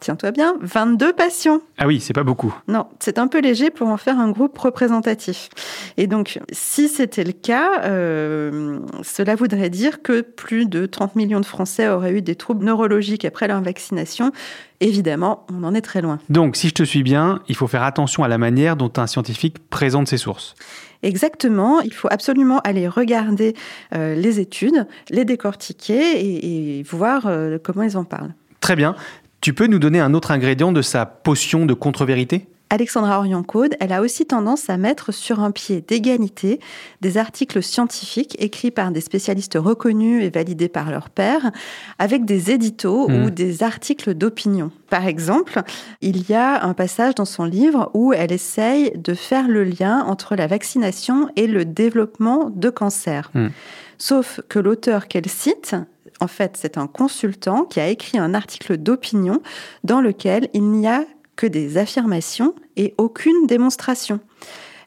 tiens-toi 0.00 0.30
bien, 0.30 0.54
22 0.60 1.12
patients. 1.12 1.60
Ah 1.78 1.86
oui, 1.86 2.00
c'est 2.00 2.12
pas 2.12 2.22
beaucoup. 2.22 2.54
Non, 2.68 2.86
c'est 2.98 3.18
un 3.18 3.28
peu 3.28 3.40
léger 3.40 3.70
pour 3.70 3.88
en 3.88 3.96
faire 3.96 4.18
un 4.18 4.30
groupe 4.30 4.56
représentatif. 4.58 5.48
Et 5.96 6.06
donc, 6.06 6.38
si 6.52 6.88
c'était 6.88 7.24
le 7.24 7.32
cas, 7.32 7.82
euh, 7.84 8.78
cela 9.02 9.34
voudrait 9.34 9.70
dire 9.70 10.02
que 10.02 10.20
plus 10.20 10.66
de 10.66 10.86
30 10.86 11.16
millions 11.16 11.40
de 11.40 11.46
Français 11.46 11.88
auraient 11.88 12.12
eu 12.12 12.22
des 12.22 12.34
troubles 12.34 12.64
neurologiques 12.64 13.24
après 13.24 13.48
leur 13.48 13.60
vaccination. 13.60 14.32
Évidemment, 14.80 15.44
on 15.52 15.64
en 15.64 15.74
est 15.74 15.80
très 15.80 16.00
loin. 16.00 16.18
Donc, 16.28 16.56
si 16.56 16.68
je 16.68 16.74
te 16.74 16.84
suis 16.84 17.02
bien, 17.02 17.40
il 17.48 17.56
faut 17.56 17.66
faire 17.66 17.82
attention 17.82 18.22
à 18.22 18.28
la 18.28 18.38
manière 18.38 18.76
dont 18.76 18.92
un 18.96 19.06
scientifique 19.06 19.56
présente 19.70 20.06
ses 20.06 20.18
sources. 20.18 20.54
Exactement, 21.02 21.80
il 21.80 21.92
faut 21.92 22.08
absolument 22.10 22.58
aller 22.60 22.88
regarder 22.88 23.54
euh, 23.94 24.14
les 24.14 24.40
études, 24.40 24.86
les 25.10 25.24
décortiquer 25.24 25.94
et, 25.94 26.78
et 26.78 26.82
voir 26.82 27.26
euh, 27.26 27.58
comment 27.62 27.82
ils 27.82 27.96
en 27.96 28.04
parlent. 28.04 28.34
Très 28.60 28.74
bien. 28.74 28.96
Tu 29.40 29.54
peux 29.54 29.66
nous 29.66 29.78
donner 29.78 30.00
un 30.00 30.14
autre 30.14 30.30
ingrédient 30.30 30.72
de 30.72 30.82
sa 30.82 31.06
potion 31.06 31.64
de 31.64 31.74
contre-vérité? 31.74 32.48
Alexandra 32.70 33.18
Orion-Caude, 33.20 33.76
elle 33.80 33.94
a 33.94 34.02
aussi 34.02 34.26
tendance 34.26 34.68
à 34.68 34.76
mettre 34.76 35.10
sur 35.10 35.40
un 35.40 35.52
pied 35.52 35.80
d'égalité 35.80 36.60
des 37.00 37.16
articles 37.16 37.62
scientifiques 37.62 38.36
écrits 38.40 38.70
par 38.70 38.90
des 38.90 39.00
spécialistes 39.00 39.56
reconnus 39.58 40.22
et 40.22 40.28
validés 40.28 40.68
par 40.68 40.90
leurs 40.90 41.08
pairs, 41.08 41.50
avec 41.98 42.26
des 42.26 42.50
éditos 42.50 43.08
Mhm. 43.08 43.24
ou 43.24 43.30
des 43.30 43.62
articles 43.62 44.12
d'opinion. 44.12 44.70
Par 44.90 45.06
exemple, 45.06 45.62
il 46.02 46.28
y 46.28 46.34
a 46.34 46.62
un 46.62 46.74
passage 46.74 47.14
dans 47.14 47.24
son 47.24 47.44
livre 47.44 47.90
où 47.94 48.12
elle 48.12 48.32
essaye 48.32 48.92
de 48.98 49.14
faire 49.14 49.48
le 49.48 49.64
lien 49.64 50.04
entre 50.04 50.36
la 50.36 50.46
vaccination 50.46 51.30
et 51.36 51.46
le 51.46 51.64
développement 51.64 52.50
de 52.54 52.68
cancer. 52.68 53.30
Mhm. 53.32 53.50
Sauf 53.96 54.40
que 54.50 54.58
l'auteur 54.58 55.08
qu'elle 55.08 55.28
cite, 55.28 55.74
en 56.20 56.26
fait, 56.26 56.56
c'est 56.60 56.78
un 56.78 56.86
consultant 56.86 57.64
qui 57.64 57.80
a 57.80 57.88
écrit 57.88 58.18
un 58.18 58.34
article 58.34 58.76
d'opinion 58.76 59.40
dans 59.84 60.00
lequel 60.00 60.48
il 60.54 60.64
n'y 60.70 60.86
a 60.88 61.04
que 61.36 61.46
des 61.46 61.78
affirmations 61.78 62.54
et 62.76 62.94
aucune 62.98 63.46
démonstration. 63.46 64.20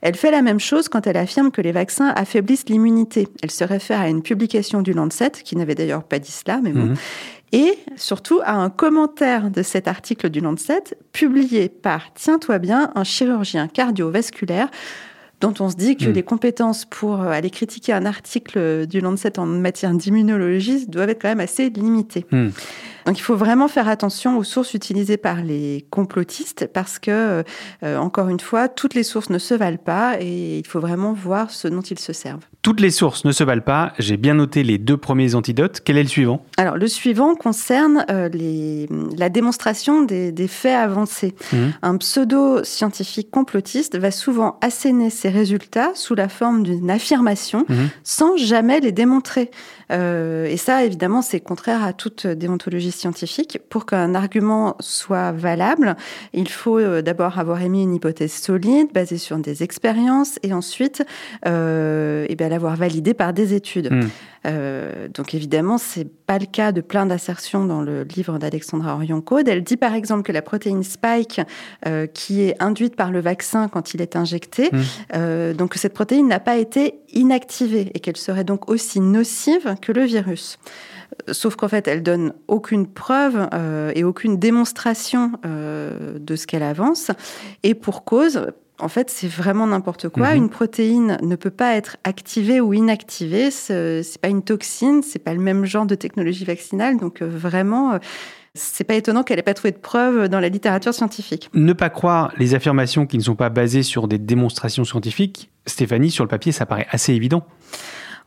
Elle 0.01 0.15
fait 0.15 0.31
la 0.31 0.41
même 0.41 0.59
chose 0.59 0.89
quand 0.89 1.05
elle 1.07 1.15
affirme 1.17 1.51
que 1.51 1.61
les 1.61 1.71
vaccins 1.71 2.09
affaiblissent 2.15 2.67
l'immunité. 2.67 3.27
Elle 3.43 3.51
se 3.51 3.63
réfère 3.63 4.01
à 4.01 4.09
une 4.09 4.23
publication 4.23 4.81
du 4.81 4.93
Lancet, 4.93 5.31
qui 5.43 5.55
n'avait 5.55 5.75
d'ailleurs 5.75 6.03
pas 6.03 6.17
dit 6.19 6.31
cela, 6.31 6.59
mais 6.61 6.71
bon, 6.71 6.85
Mhm. 6.87 6.95
et 7.53 7.77
surtout 7.95 8.39
à 8.43 8.53
un 8.55 8.69
commentaire 8.71 9.51
de 9.51 9.61
cet 9.61 9.87
article 9.87 10.29
du 10.29 10.41
Lancet, 10.41 10.83
publié 11.13 11.69
par, 11.69 12.13
tiens-toi 12.15 12.57
bien, 12.57 12.91
un 12.95 13.03
chirurgien 13.03 13.67
cardiovasculaire 13.67 14.69
dont 15.41 15.53
on 15.59 15.69
se 15.69 15.75
dit 15.75 15.97
que 15.97 16.09
Mm. 16.09 16.13
les 16.13 16.23
compétences 16.23 16.85
pour 16.85 17.21
euh, 17.21 17.29
aller 17.31 17.49
critiquer 17.49 17.93
un 17.93 18.05
article 18.05 18.85
du 18.87 19.01
Lancet 19.01 19.39
en 19.39 19.45
matière 19.45 19.91
d'immunologie 19.93 20.87
doivent 20.87 21.09
être 21.09 21.21
quand 21.21 21.29
même 21.29 21.39
assez 21.39 21.69
limitées. 21.69 22.25
Hmm. 22.31 22.49
Donc 23.05 23.17
il 23.17 23.21
faut 23.21 23.35
vraiment 23.35 23.67
faire 23.67 23.87
attention 23.87 24.37
aux 24.37 24.43
sources 24.43 24.73
utilisées 24.73 25.17
par 25.17 25.41
les 25.41 25.85
complotistes 25.89 26.67
parce 26.71 26.99
que, 26.99 27.43
euh, 27.83 27.97
encore 27.97 28.29
une 28.29 28.39
fois, 28.39 28.69
toutes 28.69 28.93
les 28.93 29.03
sources 29.03 29.31
ne 29.31 29.39
se 29.39 29.55
valent 29.55 29.77
pas 29.77 30.17
et 30.19 30.59
il 30.59 30.67
faut 30.67 30.79
vraiment 30.79 31.13
voir 31.13 31.49
ce 31.49 31.67
dont 31.67 31.81
ils 31.81 31.99
se 31.99 32.13
servent. 32.13 32.45
Toutes 32.61 32.79
les 32.79 32.91
sources 32.91 33.25
ne 33.25 33.31
se 33.31 33.43
valent 33.43 33.63
pas. 33.63 33.91
J'ai 33.97 34.17
bien 34.17 34.35
noté 34.35 34.61
les 34.61 34.77
deux 34.77 34.97
premiers 34.97 35.33
antidotes. 35.33 35.81
Quel 35.83 35.97
est 35.97 36.03
le 36.03 36.09
suivant? 36.09 36.45
Alors 36.57 36.77
le 36.77 36.85
suivant 36.85 37.33
concerne 37.33 38.05
euh, 38.11 38.29
les, 38.29 38.87
la 39.17 39.29
démonstration 39.29 40.03
des, 40.03 40.31
des 40.31 40.47
faits 40.47 40.75
avancés. 40.75 41.33
Mhm. 41.53 41.73
Un 41.81 41.97
pseudo-scientifique 41.97 43.31
complotiste 43.31 43.97
va 43.97 44.11
souvent 44.11 44.59
asséner 44.61 45.09
ses 45.09 45.29
résultats 45.29 45.89
sous 45.95 46.13
la 46.13 46.29
forme 46.29 46.61
d'une 46.61 46.91
affirmation 46.91 47.65
Mhm. 47.67 47.89
sans 48.03 48.37
jamais 48.37 48.79
les 48.79 48.91
démontrer. 48.91 49.49
Euh, 49.91 50.45
et 50.45 50.55
ça, 50.57 50.85
évidemment, 50.85 51.21
c'est 51.21 51.39
contraire 51.39 51.83
à 51.83 51.93
toute 51.93 52.27
déontologie 52.27 52.91
scientifique. 52.91 53.59
Pour 53.69 53.85
qu'un 53.85 54.13
argument 54.13 54.75
soit 54.79 55.31
valable, 55.31 55.97
il 56.33 56.47
faut 56.47 56.77
euh, 56.77 57.01
d'abord 57.01 57.39
avoir 57.39 57.61
émis 57.61 57.83
une 57.83 57.95
hypothèse 57.95 58.33
solide, 58.33 58.87
basée 58.93 59.17
sur 59.17 59.37
des 59.37 59.63
expériences, 59.63 60.37
et 60.43 60.53
ensuite 60.53 61.03
eh 61.43 62.35
bien, 62.37 62.50
l'avoir 62.51 62.75
validée 62.75 63.15
par 63.15 63.33
des 63.33 63.55
études. 63.55 63.91
Mhm. 63.91 64.09
Euh, 64.47 65.07
donc 65.07 65.33
évidemment, 65.33 65.77
c'est 65.77 66.05
pas 66.05 66.37
le 66.39 66.45
cas 66.45 66.71
de 66.71 66.81
plein 66.81 67.05
d'assertions 67.05 67.65
dans 67.65 67.81
le 67.81 68.03
livre 68.03 68.37
d'Alexandra 68.37 68.95
Orion-Caude. 68.95 69.47
Elle 69.47 69.63
dit 69.63 69.77
par 69.77 69.93
exemple 69.93 70.23
que 70.23 70.31
la 70.31 70.41
protéine 70.41 70.83
spike, 70.83 71.41
euh, 71.87 72.07
qui 72.07 72.41
est 72.41 72.55
induite 72.61 72.95
par 72.95 73.11
le 73.11 73.19
vaccin 73.21 73.67
quand 73.67 73.93
il 73.93 74.01
est 74.01 74.15
injecté, 74.15 74.69
Mhm. 74.71 74.81
euh, 75.15 75.53
donc 75.53 75.71
que 75.71 75.79
cette 75.79 75.93
protéine 75.93 76.27
n'a 76.27 76.39
pas 76.39 76.57
été 76.57 76.95
inactivée 77.13 77.91
et 77.93 77.99
qu'elle 77.99 78.17
serait 78.17 78.43
donc 78.43 78.69
aussi 78.69 78.99
nocive 78.99 79.75
que 79.81 79.91
le 79.91 80.03
virus. 80.03 80.57
Sauf 81.31 81.55
qu'en 81.55 81.67
fait, 81.67 81.87
elle 81.87 82.03
donne 82.03 82.33
aucune 82.47 82.87
preuve 82.87 83.49
et 83.93 84.05
aucune 84.05 84.37
démonstration 84.39 85.33
de 85.43 86.35
ce 86.37 86.47
qu'elle 86.47 86.63
avance. 86.63 87.11
Et 87.63 87.75
pour 87.75 88.05
cause, 88.05 88.47
en 88.81 88.87
fait, 88.87 89.09
c'est 89.09 89.27
vraiment 89.27 89.67
n'importe 89.67 90.09
quoi. 90.09 90.31
Mhm. 90.31 90.37
Une 90.37 90.49
protéine 90.49 91.17
ne 91.21 91.35
peut 91.35 91.49
pas 91.51 91.75
être 91.75 91.97
activée 92.03 92.59
ou 92.61 92.73
inactivée. 92.73 93.51
Ce- 93.51 94.01
C'est 94.03 94.19
pas 94.21 94.27
une 94.29 94.41
toxine, 94.43 95.01
c'est 95.03 95.19
pas 95.19 95.33
le 95.33 95.39
même 95.39 95.65
genre 95.65 95.85
de 95.85 95.95
technologie 95.95 96.45
vaccinale. 96.45 96.97
Donc 96.97 97.21
euh, 97.21 97.27
vraiment, 97.29 97.93
euh, 97.93 97.97
c'est 98.53 98.83
pas 98.83 98.95
étonnant 98.95 99.23
qu'elle 99.23 99.39
ait 99.39 99.43
pas 99.43 99.53
trouvé 99.53 99.71
de 99.71 99.77
preuves 99.77 100.27
dans 100.27 100.39
la 100.39 100.49
littérature 100.49 100.93
scientifique. 100.93 101.49
Ne 101.53 101.73
pas 101.73 101.89
croire 101.89 102.33
les 102.37 102.53
affirmations 102.55 103.05
qui 103.05 103.17
ne 103.17 103.23
sont 103.23 103.35
pas 103.35 103.49
basées 103.49 103.83
sur 103.83 104.07
des 104.07 104.17
démonstrations 104.17 104.83
scientifiques. 104.83 105.49
Stéphanie, 105.67 106.11
sur 106.11 106.23
le 106.23 106.27
papier, 106.27 106.51
ça 106.51 106.65
paraît 106.65 106.87
assez 106.91 107.13
évident. 107.13 107.43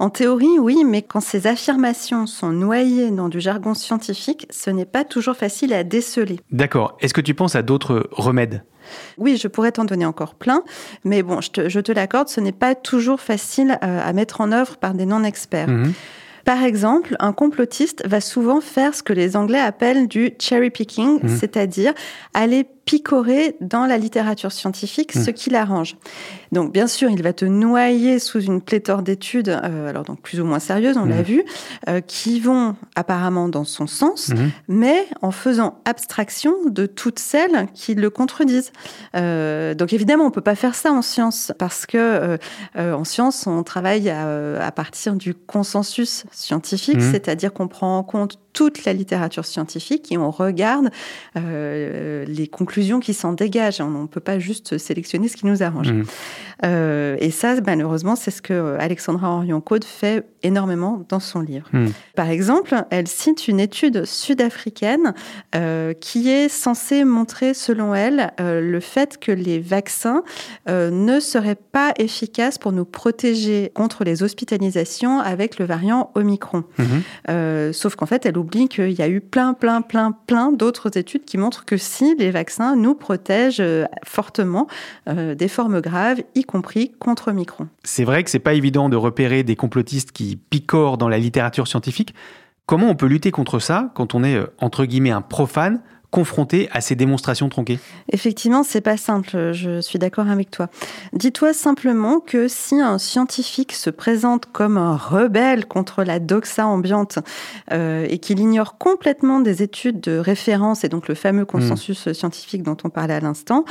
En 0.01 0.11
théorie, 0.11 0.59
oui, 0.59 0.83
mais 0.85 1.03
quand 1.03 1.21
ces 1.21 1.47
affirmations 1.47 2.27
sont 2.27 2.51
noyées 2.51 3.11
dans 3.13 3.29
du 3.29 3.41
jargon 3.41 3.75
scientifique, 3.75 4.47
ce 4.51 4.71
n'est 4.71 4.87
pas 4.87 5.05
toujours 5.05 5.37
facile 5.37 5.73
à 5.73 5.85
déceler. 5.85 6.41
D'accord. 6.51 6.97
Est-ce 7.01 7.15
que 7.15 7.21
tu 7.21 7.35
penses 7.35 7.55
à 7.55 7.63
d'autres 7.63 8.09
remèdes? 8.11 8.65
Oui, 9.19 9.37
je 9.37 9.49
pourrais 9.49 9.73
t'en 9.73 9.85
donner 9.85 10.07
encore 10.07 10.35
plein, 10.35 10.63
mais 11.05 11.23
bon, 11.23 11.41
je 11.41 11.51
te, 11.81 11.93
l'accorde, 11.93 12.29
ce 12.29 12.41
n'est 12.41 12.53
pas 12.53 12.75
toujours 12.75 13.21
facile 13.21 13.79
euh, 13.83 14.01
à 14.05 14.13
mettre 14.13 14.41
en 14.41 14.53
œuvre 14.53 14.77
par 14.77 14.95
des 14.95 15.07
non-experts. 15.07 15.69
Mhm. 15.69 15.93
Par 16.45 16.63
exemple, 16.63 17.17
un 17.21 17.33
complotiste 17.33 18.07
va 18.07 18.21
souvent 18.21 18.61
faire 18.61 18.95
ce 18.95 19.03
que 19.03 19.15
les 19.15 19.35
Anglais 19.35 19.61
appellent 19.61 20.09
du 20.09 20.33
cherry 20.39 20.71
picking, 20.71 21.21
Mhm. 21.23 21.29
c'est-à-dire 21.39 21.95
aller 22.35 22.67
picorer 22.85 23.57
dans 23.61 23.87
la 23.87 23.99
littérature 23.99 24.53
scientifique 24.53 25.13
ce 25.13 25.31
qui 25.31 25.51
l'arrange. 25.51 25.97
Donc, 26.53 26.73
bien 26.73 26.87
sûr, 26.87 27.11
il 27.11 27.23
va 27.23 27.33
te 27.33 27.45
noyer 27.45 28.19
sous 28.19 28.41
une 28.41 28.61
pléthore 28.61 29.03
d'études, 29.03 29.49
euh, 29.49 29.89
alors 29.89 30.05
donc 30.05 30.21
plus 30.21 30.41
ou 30.41 30.45
moins 30.45 30.59
sérieuses, 30.59 30.97
on 30.97 31.05
l'a 31.07 31.23
vu, 31.23 31.43
euh, 31.89 32.01
qui 32.01 32.41
vont 32.41 32.77
apparemment 32.95 33.49
dans 33.49 33.65
son 33.65 33.87
sens, 33.87 34.29
Mhm. 34.29 34.51
mais 34.69 35.07
en 35.23 35.31
faisant 35.31 35.79
abstraction 35.85 36.55
de 36.67 36.87
toutes 36.87 37.19
celles 37.19 37.67
qui 37.75 37.95
le 37.95 38.11
contredisent. 38.11 38.73
Euh, 39.17 39.75
donc 39.75 39.93
évidemment, 39.93 40.25
on 40.25 40.31
peut 40.31 40.41
pas 40.41 40.55
faire 40.55 40.75
ça 40.75 40.93
en 40.93 41.03
science 41.03 41.53
parce 41.59 41.87
que 41.87 42.39
en 42.77 43.05
science, 43.05 43.47
on 43.47 43.63
travaille 43.63 44.11
à, 44.11 44.65
à 44.65 44.71
partir 44.73 45.15
du 45.15 45.35
consensus 45.35 46.25
scientifique, 46.33 47.01
c'est-à-dire 47.01 47.53
qu'on 47.53 47.69
prend 47.69 47.99
en 47.99 48.03
compte 48.03 48.39
toute 48.55 48.85
la 48.87 48.95
littérature 48.95 49.45
scientifique 49.45 50.11
et 50.11 50.17
on 50.17 50.31
regarde 50.31 50.89
euh, 51.37 52.25
les 52.27 52.47
conclusions 52.47 53.01
qui 53.01 53.13
s'en 53.13 53.35
dégagent. 53.35 53.83
On 53.83 53.91
ne 54.03 54.07
peut 54.07 54.21
pas 54.21 54.39
juste 54.39 54.79
sélectionner 54.79 55.29
ce 55.29 55.37
qui 55.37 55.45
nous 55.45 55.63
arrange. 55.63 55.93
Mmh. 55.93 56.05
Euh, 56.65 57.17
et 57.19 57.31
ça, 57.31 57.57
malheureusement, 57.67 58.17
c'est 58.17 58.31
ce 58.31 58.41
que 58.41 58.77
Alexandra 58.79 59.37
Orion-Code 59.37 59.85
fait 59.85 60.25
énormément 60.45 61.05
dans 61.09 61.21
son 61.21 61.41
livre. 61.41 61.67
Mmh. 61.73 61.89
Par 62.15 62.29
exemple, 62.29 62.77
elle 62.91 63.09
cite 63.09 63.49
une 63.49 63.59
étude 63.59 64.05
sud-africaine 64.05 65.15
euh, 65.55 65.93
qui 65.95 66.29
est 66.29 66.49
censée 66.49 67.05
montrer, 67.05 67.55
selon 67.55 67.95
elle, 67.95 68.33
euh, 68.41 68.61
le 68.61 68.81
fait 68.81 69.19
que 69.19 69.33
les 69.33 69.59
vaccins 69.59 70.23
euh, 70.69 70.91
ne 70.91 71.19
seraient 71.19 71.55
pas 71.57 71.93
efficaces 71.99 72.59
pour 72.59 72.73
nous 72.73 72.85
protéger 72.85 73.73
contre 73.75 74.05
les 74.05 74.23
hospitalisations 74.23 75.19
avec 75.19 75.59
le 75.59 75.65
variant 75.65 76.11
Omicron. 76.15 76.65
Mmh. 76.79 76.85
Euh, 77.31 77.73
sauf 77.73 77.97
qu'en 77.97 78.07
fait, 78.07 78.27
elle 78.27 78.39
oublie 78.39 78.69
qu'il 78.69 78.93
y 78.93 79.03
a 79.03 79.09
eu 79.09 79.21
plein, 79.21 79.55
plein, 79.55 79.81
plein, 79.81 80.13
plein 80.13 80.53
d'autres 80.53 80.97
études 80.97 81.25
qui 81.25 81.39
montrent 81.39 81.65
que 81.65 81.77
si 81.77 82.15
les 82.17 82.31
vaccins 82.31 82.77
nous 82.77 82.95
protègent 82.95 83.63
fortement 84.05 84.67
des 85.07 85.49
formes 85.49 85.81
graves, 85.81 86.23
y 86.35 86.45
compris 86.45 86.93
contre 86.99 87.29
Omicron. 87.29 87.69
C'est 87.83 88.05
vrai 88.05 88.23
que 88.23 88.31
c'est 88.31 88.39
pas 88.39 88.55
évident 88.55 88.89
de 88.89 88.97
repérer 88.97 89.43
des 89.43 89.57
complotistes 89.57 90.13
qui 90.13 90.34
picorent 90.37 90.99
dans 90.99 91.09
la 91.09 91.19
littérature 91.19 91.69
scientifique. 91.69 92.15
Comment 92.67 92.89
on 92.89 92.95
peut 92.95 93.07
lutter 93.07 93.31
contre 93.31 93.59
ça 93.59 93.91
quand 93.95 94.15
on 94.15 94.25
est, 94.25 94.41
entre 94.59 94.85
guillemets, 94.87 95.11
un 95.11 95.21
profane 95.21 95.83
confronté 96.15 96.69
à 96.71 96.81
ces 96.81 96.95
démonstrations 96.95 97.49
tronquées? 97.49 97.81
Effectivement, 98.13 98.63
c'est 98.63 98.81
pas 98.81 98.97
simple, 98.97 99.51
je 99.53 99.81
suis 99.81 99.99
d'accord 99.99 100.29
avec 100.29 100.49
toi. 100.49 100.69
Dis-toi 101.13 101.53
simplement 101.53 102.21
que 102.21 102.47
si 102.47 102.81
un 102.81 102.99
scientifique 102.99 103.73
se 103.73 103.91
présente 103.91 104.47
comme 104.47 104.79
un 104.79 104.97
rebelle 104.97 105.67
contre 105.67 106.05
la 106.05 106.21
doxa 106.21 106.69
ambiante 106.69 107.19
euh, 107.73 108.07
et 108.09 108.19
qu'il 108.19 108.39
ignore 108.39 108.79
complètement 108.79 109.41
des 109.41 109.65
études 109.65 110.01
de 110.01 110.17
référence 110.17 110.85
et 110.85 110.89
donc 110.89 111.09
le 111.09 111.17
fameux 111.17 111.45
consensus 111.45 112.07
mmh. 112.07 112.15
scientifique 112.15 112.63
dont 112.63 112.77
on 112.85 112.91
parlait 112.91 113.15
à 113.15 113.21
l'instant, 113.21 113.65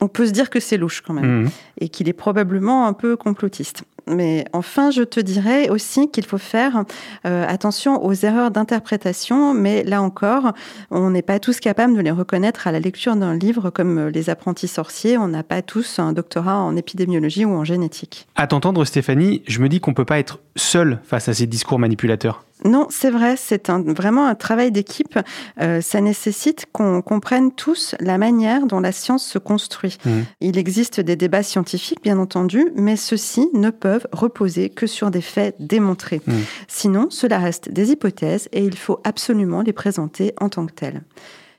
on 0.00 0.06
peut 0.06 0.26
se 0.26 0.32
dire 0.32 0.48
que 0.48 0.60
c'est 0.60 0.76
louche 0.76 1.00
quand 1.00 1.12
même 1.12 1.42
mmh. 1.42 1.50
et 1.80 1.88
qu'il 1.88 2.08
est 2.08 2.14
probablement 2.14 2.86
un 2.86 2.92
peu 2.92 3.16
complotiste. 3.16 3.82
Mais 4.10 4.44
enfin, 4.52 4.90
je 4.90 5.02
te 5.02 5.20
dirais 5.20 5.68
aussi 5.68 6.10
qu'il 6.10 6.24
faut 6.24 6.38
faire 6.38 6.84
euh, 7.26 7.46
attention 7.46 8.04
aux 8.04 8.12
erreurs 8.12 8.50
d'interprétation, 8.50 9.54
mais 9.54 9.82
là 9.84 10.02
encore, 10.02 10.52
on 10.90 11.10
n'est 11.10 11.22
pas 11.22 11.38
tous 11.38 11.60
capables 11.60 11.94
de 11.94 12.00
les 12.00 12.10
reconnaître 12.10 12.66
à 12.66 12.72
la 12.72 12.80
lecture 12.80 13.16
d'un 13.16 13.36
livre 13.36 13.70
comme 13.70 14.08
Les 14.08 14.30
apprentis 14.30 14.68
sorciers. 14.68 15.18
On 15.18 15.28
n'a 15.28 15.42
pas 15.42 15.62
tous 15.62 15.98
un 15.98 16.12
doctorat 16.12 16.56
en 16.56 16.76
épidémiologie 16.76 17.44
ou 17.44 17.52
en 17.52 17.64
génétique. 17.64 18.26
À 18.36 18.46
t'entendre, 18.46 18.84
Stéphanie, 18.84 19.42
je 19.46 19.60
me 19.60 19.68
dis 19.68 19.80
qu'on 19.80 19.92
ne 19.92 19.96
peut 19.96 20.04
pas 20.04 20.18
être 20.18 20.40
seul 20.56 20.98
face 21.04 21.28
à 21.28 21.34
ces 21.34 21.46
discours 21.46 21.78
manipulateurs. 21.78 22.44
Non, 22.64 22.86
c'est 22.90 23.10
vrai, 23.10 23.36
c'est 23.36 23.70
un, 23.70 23.82
vraiment 23.82 24.26
un 24.26 24.34
travail 24.34 24.70
d'équipe. 24.70 25.18
Euh, 25.60 25.80
ça 25.80 26.00
nécessite 26.00 26.66
qu'on 26.72 27.02
comprenne 27.02 27.52
tous 27.52 27.94
la 28.00 28.18
manière 28.18 28.66
dont 28.66 28.80
la 28.80 28.92
science 28.92 29.24
se 29.26 29.38
construit. 29.38 29.98
Mmh. 30.04 30.10
Il 30.40 30.58
existe 30.58 31.00
des 31.00 31.16
débats 31.16 31.42
scientifiques, 31.42 32.02
bien 32.02 32.18
entendu, 32.18 32.70
mais 32.74 32.96
ceux-ci 32.96 33.48
ne 33.54 33.70
peuvent 33.70 34.06
reposer 34.12 34.70
que 34.70 34.86
sur 34.86 35.10
des 35.10 35.20
faits 35.20 35.56
démontrés. 35.58 36.20
Mmh. 36.26 36.32
Sinon, 36.68 37.06
cela 37.10 37.38
reste 37.38 37.70
des 37.70 37.90
hypothèses 37.92 38.48
et 38.52 38.64
il 38.64 38.76
faut 38.76 39.00
absolument 39.04 39.62
les 39.62 39.72
présenter 39.72 40.34
en 40.40 40.48
tant 40.48 40.66
que 40.66 40.72
telles. 40.72 41.02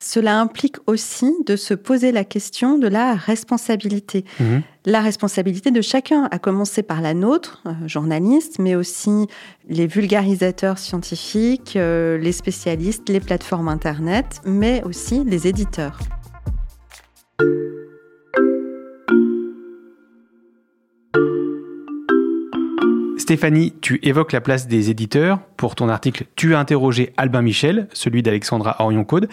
Cela 0.04 0.40
implique 0.42 0.78
aussi 0.88 1.32
de 1.46 1.56
se 1.56 1.76
poser 1.76 2.12
la 2.12 2.24
question 2.24 2.80
de 2.80 2.88
la 2.88 3.14
responsabilité. 3.14 4.26
Mmh. 4.40 4.58
La 4.86 5.00
responsabilité 5.00 5.70
de 5.70 5.82
chacun, 5.82 6.28
à 6.32 6.40
commencer 6.40 6.82
par 6.82 7.02
la 7.02 7.14
nôtre, 7.14 7.62
euh, 7.68 7.88
journaliste, 7.88 8.58
mais 8.58 8.74
aussi 8.74 9.28
les 9.70 9.86
vulgarisateurs 9.86 10.80
scientifiques, 10.80 11.76
euh, 11.76 12.18
les 12.18 12.32
spécialistes, 12.32 13.10
les 13.10 13.20
plateformes 13.20 13.68
Internet, 13.68 14.42
mais 14.44 14.82
aussi 14.86 15.24
les 15.24 15.48
éditeurs. 15.48 16.00
Stéphanie, 23.20 23.76
tu 23.82 24.00
évoques 24.02 24.34
la 24.34 24.42
place 24.42 24.68
des 24.68 24.90
éditeurs. 24.90 25.40
Pour 25.58 25.76
ton 25.76 25.90
article, 25.90 26.26
tu 26.36 26.56
as 26.56 26.60
interrogé 26.60 27.14
Albin 27.18 27.44
Michel, 27.44 27.88
celui 27.94 28.24
d'Alexandra 28.24 28.76
Orion-Code. 28.80 29.30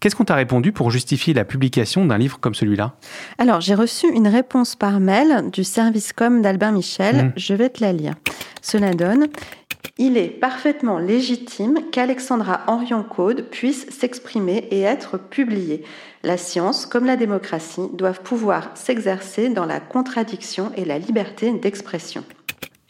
Qu'est-ce 0.00 0.16
qu'on 0.16 0.24
t'a 0.24 0.34
répondu 0.34 0.72
pour 0.72 0.90
justifier 0.90 1.34
la 1.34 1.44
publication 1.44 2.06
d'un 2.06 2.16
livre 2.16 2.40
comme 2.40 2.54
celui-là? 2.54 2.94
Alors, 3.36 3.60
j'ai 3.60 3.74
reçu 3.74 4.06
une 4.08 4.28
réponse 4.28 4.74
par 4.74 4.98
mail 4.98 5.50
du 5.52 5.62
service 5.62 6.14
com 6.14 6.40
d'Albin 6.40 6.72
Michel. 6.72 7.26
Mmh. 7.26 7.32
Je 7.36 7.54
vais 7.54 7.68
te 7.68 7.84
la 7.84 7.92
lire. 7.92 8.14
Cela 8.62 8.94
donne 8.94 9.28
il 9.98 10.16
est 10.16 10.28
parfaitement 10.28 10.98
légitime 10.98 11.78
qu'Alexandra 11.92 12.62
Orion-Code 12.68 13.50
puisse 13.50 13.86
s'exprimer 13.90 14.66
et 14.70 14.80
être 14.80 15.18
publiée. 15.18 15.84
La 16.22 16.38
science, 16.38 16.86
comme 16.86 17.04
la 17.04 17.16
démocratie, 17.16 17.88
doivent 17.92 18.22
pouvoir 18.22 18.70
s'exercer 18.74 19.50
dans 19.50 19.66
la 19.66 19.78
contradiction 19.78 20.72
et 20.74 20.86
la 20.86 20.98
liberté 20.98 21.52
d'expression. 21.52 22.24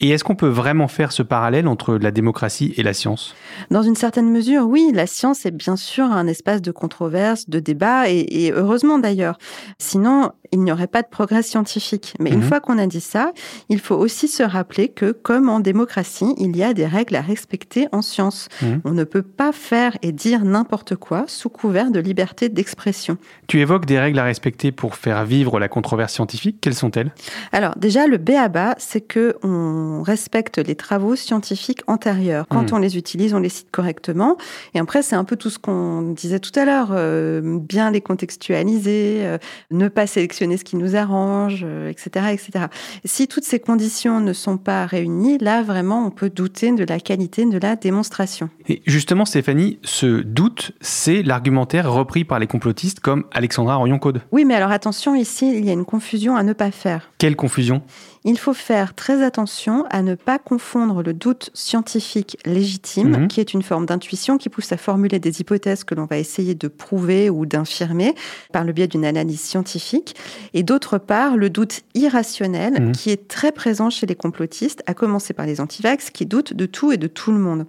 Et 0.03 0.09
est-ce 0.09 0.25
qu'on 0.25 0.35
peut 0.35 0.49
vraiment 0.49 0.89
faire 0.89 1.13
ce 1.13 1.23
parallèle 1.23 1.69
entre 1.69 1.97
la 1.97 2.11
démocratie 2.11 2.73
et 2.77 2.83
la 2.83 2.95
science? 2.95 3.35
Dans 3.71 3.83
une 3.83 3.97
certaine 3.97 4.31
mesure, 4.31 4.67
oui. 4.67 4.93
La 4.95 5.07
science 5.07 5.45
est 5.45 5.51
bien 5.51 5.77
sûr 5.77 6.05
un 6.05 6.27
espace 6.27 6.63
de 6.63 6.71
controverse, 6.71 7.51
de 7.51 7.61
débat, 7.61 8.09
et, 8.09 8.51
heureusement 8.55 8.99
d'ailleurs. 8.99 9.37
Sinon, 9.79 10.33
il 10.53 10.63
n'y 10.63 10.73
aurait 10.73 10.87
pas 10.87 11.03
de 11.03 11.09
progrès 11.09 11.43
scientifique. 11.43 12.15
Mais 12.19 12.31
une 12.31 12.41
mhm. 12.41 12.49
fois 12.49 12.61
qu'on 12.61 12.79
a 12.79 12.87
dit 12.87 13.01
ça, 13.01 13.33
il 13.69 13.79
faut 13.79 13.95
aussi 13.95 14.29
se 14.29 14.43
rappeler 14.43 14.89
que, 14.89 15.13
comme 15.13 15.49
en 15.49 15.61
démocratie, 15.61 16.35
il 16.39 16.57
y 16.57 16.63
a 16.63 16.75
des 16.75 16.87
règles 16.87 17.17
à 17.17 17.21
respecter 17.21 17.87
en 17.93 18.03
science. 18.03 18.49
Mhm. 18.63 18.81
On 18.85 18.91
ne 18.91 19.05
peut 19.05 19.23
pas 19.23 19.53
faire 19.53 19.97
et 20.03 20.13
dire 20.13 20.45
n'importe 20.45 20.97
quoi 20.97 21.25
sous 21.27 21.49
couvert 21.49 21.91
de 21.91 22.01
liberté 22.01 22.49
d'expression. 22.49 23.17
Tu 23.47 23.61
évoques 23.61 23.87
des 23.87 23.99
règles 23.99 24.19
à 24.19 24.25
respecter 24.25 24.73
pour 24.73 24.97
faire 24.97 25.25
vivre 25.25 25.61
la 25.61 25.69
controverse 25.69 26.13
scientifique. 26.13 26.59
Quelles 26.61 26.75
sont-elles? 26.75 27.13
Alors 27.53 27.77
déjà, 27.77 28.07
le 28.07 28.19
B 28.19 28.31
à 28.31 28.49
bas, 28.49 28.75
c'est 28.79 29.01
que 29.01 29.37
on 29.43 30.03
respecte 30.03 30.59
les 30.59 30.75
travaux 30.75 31.17
scientifiques 31.17 31.83
antérieurs. 31.87 32.47
Quand 32.49 32.71
mhm. 32.71 32.79
on 32.79 32.79
les 32.79 32.97
utilise, 32.97 33.35
on 33.35 33.41
les 33.41 33.49
cite 33.49 33.71
correctement. 33.71 34.37
Et 34.75 34.81
après, 34.81 35.03
c'est 35.03 35.17
un 35.17 35.25
peu 35.25 35.37
tout 35.37 35.51
ce 35.51 35.59
qu'on 35.59 36.03
disait 36.03 36.41
tout 36.41 36.59
à 36.59 36.65
l'heure. 36.65 36.89
Euh, 36.91 37.59
bien 37.61 37.91
les 37.91 38.01
contextualiser, 38.01 39.21
euh, 39.21 39.39
ne 39.71 39.89
pas 39.89 40.07
sélectionner 40.07 40.40
ce 40.41 40.65
qui 40.65 40.77
nous 40.77 40.97
arrange, 40.97 41.65
etc., 41.89 42.11
euh, 42.17 42.29
etc. 42.29 42.67
Si 43.05 43.29
toutes 43.29 43.45
ces 43.45 43.61
conditions 43.61 44.21
ne 44.21 44.33
sont 44.33 44.57
pas 44.57 44.87
réunies, 44.87 45.39
là, 45.39 45.63
vraiment, 45.63 46.07
on 46.07 46.11
peut 46.11 46.31
douter 46.31 46.73
de 46.73 46.85
la 46.85 47.01
qualité 47.01 47.45
de 47.45 47.59
la 47.59 47.77
démonstration. 47.77 48.51
Et 48.69 48.83
justement, 48.87 49.25
Stéphanie, 49.25 49.79
ce 49.83 50.23
doute, 50.23 50.73
c'est 50.81 51.23
l'argumentaire 51.23 51.91
repris 51.93 52.25
par 52.25 52.39
les 52.39 52.47
complotistes 52.47 53.01
comme 53.01 53.25
Alexandra 53.33 53.79
Orion-Code. 53.79 54.23
Oui, 54.33 54.45
mais 54.45 54.55
alors 54.55 54.71
attention, 54.71 55.15
ici, 55.15 55.53
il 55.57 55.65
y 55.65 55.71
a 55.71 55.73
une 55.73 55.85
confusion 55.85 56.37
à 56.37 56.43
ne 56.43 56.53
pas 56.53 56.71
faire. 56.71 57.11
Quelle 57.19 57.37
confusion? 57.37 57.83
Il 58.25 58.39
faut 58.39 58.53
faire 58.53 58.95
très 58.95 59.23
attention 59.23 59.87
à 59.89 60.03
ne 60.03 60.15
pas 60.15 60.39
confondre 60.39 61.03
le 61.03 61.15
doute 61.15 61.51
scientifique 61.55 62.37
légitime, 62.45 63.23
mhm. 63.23 63.29
qui 63.29 63.41
est 63.41 63.55
une 63.55 63.63
forme 63.63 63.87
d'intuition 63.87 64.37
qui 64.37 64.51
pousse 64.51 64.73
à 64.73 64.77
formuler 64.77 65.19
des 65.19 65.41
hypothèses 65.41 65.85
que 65.85 65.95
l'on 65.95 66.05
va 66.05 66.19
essayer 66.19 66.55
de 66.55 66.69
prouver 66.69 67.31
ou 67.31 67.47
d'infirmer 67.47 68.15
par 68.53 68.65
le 68.65 68.73
biais 68.73 68.89
d'une 68.89 69.07
analyse 69.07 69.41
scientifique, 69.41 70.15
et 70.55 70.63
d'autre 70.63 70.99
part 70.99 71.37
le 71.37 71.51
doute 71.51 71.83
irrationnel 71.95 72.81
mhm. 72.81 72.93
qui 72.93 73.11
est 73.11 73.29
très 73.29 73.53
présent 73.53 73.91
chez 73.91 74.07
les 74.07 74.15
complotistes, 74.15 74.83
à 74.87 74.95
commencer 74.95 75.33
par 75.33 75.47
les 75.47 75.61
antivax 75.61 76.11
qui 76.11 76.27
doutent 76.27 76.55
de 76.55 76.67
tout 76.67 76.93
et 76.93 76.97
de 76.97 77.07
tout 77.07 77.33
le 77.33 77.39
monde. 77.39 77.67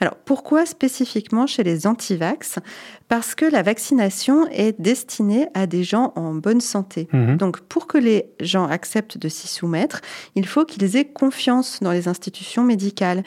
Alors 0.00 0.16
pourquoi 0.16 0.66
spécifiquement 0.66 1.46
chez 1.46 1.62
les 1.62 1.86
antivax? 1.86 2.58
Parce 3.12 3.34
que 3.34 3.44
la 3.44 3.62
vaccination 3.62 4.46
est 4.50 4.80
destinée 4.80 5.46
à 5.52 5.66
des 5.66 5.84
gens 5.84 6.14
en 6.16 6.32
bonne 6.32 6.62
santé. 6.62 7.08
Mhm. 7.12 7.36
Donc 7.36 7.60
pour 7.60 7.86
que 7.86 7.98
les 7.98 8.24
gens 8.40 8.66
acceptent 8.66 9.18
de 9.18 9.28
s'y 9.28 9.48
soumettre, 9.48 10.00
il 10.34 10.46
faut 10.46 10.64
qu'ils 10.64 10.96
aient 10.96 11.04
confiance 11.04 11.80
dans 11.82 11.92
les 11.92 12.08
institutions 12.08 12.64
médicales. 12.64 13.22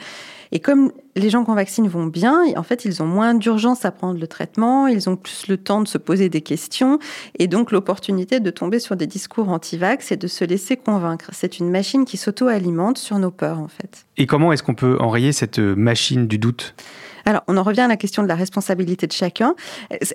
Et 0.52 0.60
comme 0.60 0.92
les 1.16 1.30
gens 1.30 1.44
qu'on 1.44 1.54
vaccine 1.54 1.88
vont 1.88 2.08
bien, 2.08 2.46
en 2.56 2.64
fait, 2.64 2.84
ils 2.84 3.04
ont 3.04 3.06
moins 3.06 3.36
d'urgence 3.36 3.86
à 3.86 3.92
prendre 3.92 4.20
le 4.20 4.26
traitement, 4.26 4.88
ils 4.88 5.08
ont 5.08 5.18
plus 5.18 5.48
le 5.48 5.58
temps 5.58 5.82
de 5.82 5.88
se 5.88 6.00
poser 6.00 6.30
des 6.30 6.42
questions 6.42 6.98
et 7.38 7.46
donc 7.48 7.72
l'opportunité 7.72 8.40
de 8.40 8.50
tomber 8.50 8.80
sur 8.80 8.96
des 8.96 9.06
discours 9.06 9.50
anti-vax 9.50 10.12
et 10.12 10.18
de 10.18 10.26
se 10.26 10.44
laisser 10.44 10.78
convaincre. 10.78 11.30
C'est 11.32 11.60
une 11.60 11.70
machine 11.70 12.06
qui 12.06 12.18
s'auto-alimente 12.18 12.98
sur 12.98 13.20
nos 13.20 13.30
peurs, 13.30 13.60
en 13.60 13.68
fait. 13.68 14.08
Et 14.18 14.26
comment 14.26 14.52
est-ce 14.52 14.64
qu'on 14.64 14.74
peut 14.74 14.98
enrayer 15.00 15.32
cette 15.32 15.60
machine 15.60 16.26
du 16.26 16.40
doute? 16.40 16.74
Alors, 17.26 17.44
on 17.48 17.58
en 17.58 17.64
revient 17.64 17.82
à 17.82 17.88
la 17.88 17.98
question 17.98 18.22
de 18.22 18.28
la 18.28 18.36
responsabilité 18.36 19.08
de 19.08 19.12
chacun. 19.12 19.56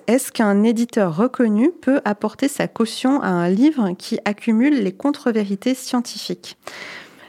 Est-ce 0.07 0.31
qu'un 0.31 0.63
éditeur 0.63 1.15
reconnu 1.15 1.71
peut 1.81 1.99
apporter 2.05 2.47
sa 2.47 2.67
caution 2.69 3.21
à 3.21 3.27
un 3.27 3.49
livre 3.49 3.91
qui 3.97 4.17
accumule 4.23 4.81
les 4.81 4.93
contre-vérités 4.93 5.75
scientifiques? 5.75 6.57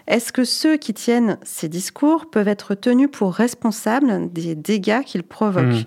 Est-ce 0.06 0.32
que 0.32 0.44
ceux 0.44 0.76
qui 0.76 0.94
tiennent 0.94 1.38
ces 1.42 1.68
discours 1.68 2.30
peuvent 2.30 2.48
être 2.48 2.74
tenus 2.74 3.08
pour 3.10 3.34
responsables 3.34 4.32
des 4.32 4.54
dégâts 4.54 5.02
qu'ils 5.02 5.22
provoquent? 5.24 5.64
Mmh. 5.64 5.84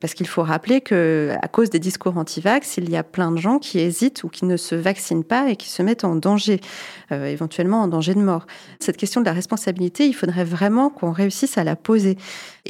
Parce 0.00 0.14
qu'il 0.14 0.28
faut 0.28 0.44
rappeler 0.44 0.80
que, 0.80 1.34
à 1.42 1.48
cause 1.48 1.70
des 1.70 1.80
discours 1.80 2.16
anti-vax, 2.16 2.76
il 2.76 2.88
y 2.88 2.96
a 2.96 3.02
plein 3.02 3.32
de 3.32 3.38
gens 3.38 3.58
qui 3.58 3.80
hésitent 3.80 4.22
ou 4.22 4.28
qui 4.28 4.44
ne 4.44 4.56
se 4.56 4.76
vaccinent 4.76 5.24
pas 5.24 5.50
et 5.50 5.56
qui 5.56 5.68
se 5.68 5.82
mettent 5.82 6.04
en 6.04 6.14
danger, 6.14 6.60
euh, 7.10 7.26
éventuellement 7.26 7.82
en 7.82 7.88
danger 7.88 8.14
de 8.14 8.20
mort. 8.20 8.46
Cette 8.78 8.96
question 8.96 9.20
de 9.20 9.26
la 9.26 9.32
responsabilité, 9.32 10.06
il 10.06 10.12
faudrait 10.12 10.44
vraiment 10.44 10.88
qu'on 10.88 11.10
réussisse 11.10 11.58
à 11.58 11.64
la 11.64 11.74
poser. 11.74 12.16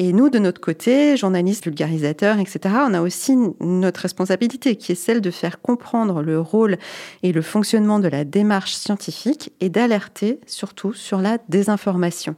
Et 0.01 0.13
nous, 0.13 0.31
de 0.31 0.39
notre 0.39 0.61
côté, 0.61 1.17
journalistes, 1.17 1.65
vulgarisateurs, 1.65 2.39
etc., 2.39 2.77
on 2.89 2.95
a 2.95 3.03
aussi 3.03 3.37
notre 3.59 4.03
responsabilité 4.03 4.77
qui 4.77 4.93
est 4.93 4.95
celle 4.95 5.21
de 5.21 5.33
faire 5.33 5.61
comprendre 5.61 6.23
le 6.23 6.41
rôle 6.41 6.79
et 7.25 7.33
le 7.33 7.43
fonctionnement 7.43 7.99
de 7.99 8.07
la 8.07 8.25
démarche 8.25 8.75
scientifique 8.75 9.53
et 9.61 9.69
d'alerter 9.69 10.39
surtout 10.47 10.93
sur 10.93 11.21
la 11.21 11.39
désinformation. 11.49 12.37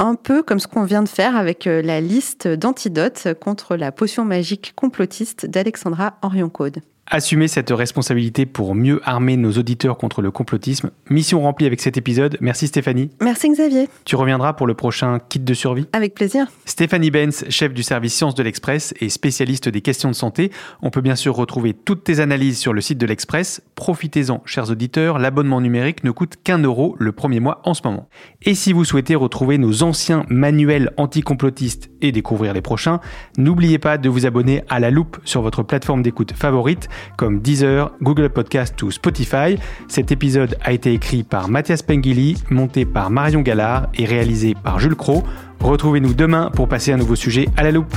Un 0.00 0.16
peu 0.16 0.42
comme 0.42 0.58
ce 0.58 0.66
qu'on 0.66 0.82
vient 0.82 1.04
de 1.04 1.08
faire 1.08 1.36
avec 1.36 1.68
euh, 1.68 1.80
la 1.80 2.00
liste 2.00 2.48
d'antidotes 2.48 3.28
contre 3.40 3.76
la 3.76 3.92
potion 3.92 4.24
magique 4.24 4.72
complotiste 4.74 5.46
d'Alexandra 5.46 6.18
Orion-Code. 6.22 6.80
Assumer 7.08 7.46
cette 7.46 7.70
responsabilité 7.70 8.46
pour 8.46 8.74
mieux 8.74 9.00
armer 9.04 9.36
nos 9.36 9.52
auditeurs 9.52 9.96
contre 9.96 10.22
le 10.22 10.32
complotisme. 10.32 10.90
Mission 11.08 11.40
remplie 11.40 11.66
avec 11.66 11.80
cet 11.80 11.96
épisode. 11.96 12.36
Merci 12.40 12.66
Stéphanie. 12.66 13.10
Merci 13.20 13.48
Xavier. 13.48 13.88
Tu 14.04 14.16
reviendras 14.16 14.54
pour 14.54 14.66
le 14.66 14.74
prochain 14.74 15.20
kit 15.28 15.38
de 15.38 15.54
survie 15.54 15.86
Avec 15.92 16.14
plaisir. 16.14 16.48
Stéphanie 16.64 17.12
Benz, 17.12 17.44
chef 17.48 17.72
du 17.72 17.84
service 17.84 18.12
Sciences 18.12 18.34
de 18.34 18.42
l'Express 18.42 18.92
et 19.00 19.08
spécialiste 19.08 19.68
des 19.68 19.82
questions 19.82 20.10
de 20.10 20.16
santé. 20.16 20.50
On 20.82 20.90
peut 20.90 21.00
bien 21.00 21.14
sûr 21.14 21.36
retrouver 21.36 21.74
toutes 21.74 22.02
tes 22.02 22.18
analyses 22.18 22.58
sur 22.58 22.72
le 22.72 22.80
site 22.80 22.98
de 22.98 23.06
l'Express. 23.06 23.62
Profitez-en, 23.76 24.42
chers 24.44 24.68
auditeurs, 24.72 25.20
l'abonnement 25.20 25.60
numérique 25.60 26.02
ne 26.02 26.10
coûte 26.10 26.34
qu'un 26.42 26.58
euro 26.58 26.96
le 26.98 27.12
premier 27.12 27.38
mois 27.38 27.60
en 27.62 27.74
ce 27.74 27.82
moment. 27.84 28.08
Et 28.42 28.56
si 28.56 28.72
vous 28.72 28.84
souhaitez 28.84 29.14
retrouver 29.14 29.58
nos 29.58 29.84
anciens 29.84 30.24
manuels 30.28 30.92
anticomplotistes 30.96 31.88
et 32.02 32.10
découvrir 32.10 32.52
les 32.52 32.62
prochains, 32.62 32.98
n'oubliez 33.38 33.78
pas 33.78 33.96
de 33.96 34.08
vous 34.08 34.26
abonner 34.26 34.64
à 34.68 34.80
la 34.80 34.90
loupe 34.90 35.18
sur 35.24 35.40
votre 35.40 35.62
plateforme 35.62 36.02
d'écoute 36.02 36.32
favorite 36.32 36.88
comme 37.16 37.40
Deezer, 37.40 37.90
Google 38.02 38.28
Podcast 38.28 38.82
ou 38.82 38.90
Spotify. 38.90 39.58
Cet 39.88 40.12
épisode 40.12 40.56
a 40.62 40.72
été 40.72 40.92
écrit 40.92 41.22
par 41.22 41.48
Mathias 41.48 41.82
Pengili, 41.82 42.36
monté 42.50 42.84
par 42.84 43.10
Marion 43.10 43.40
Gallard 43.40 43.88
et 43.94 44.04
réalisé 44.04 44.54
par 44.62 44.78
Jules 44.78 44.96
Cro. 44.96 45.22
Retrouvez-nous 45.60 46.14
demain 46.14 46.50
pour 46.54 46.68
passer 46.68 46.92
un 46.92 46.96
nouveau 46.96 47.16
sujet 47.16 47.48
à 47.56 47.62
la 47.62 47.70
loupe. 47.70 47.96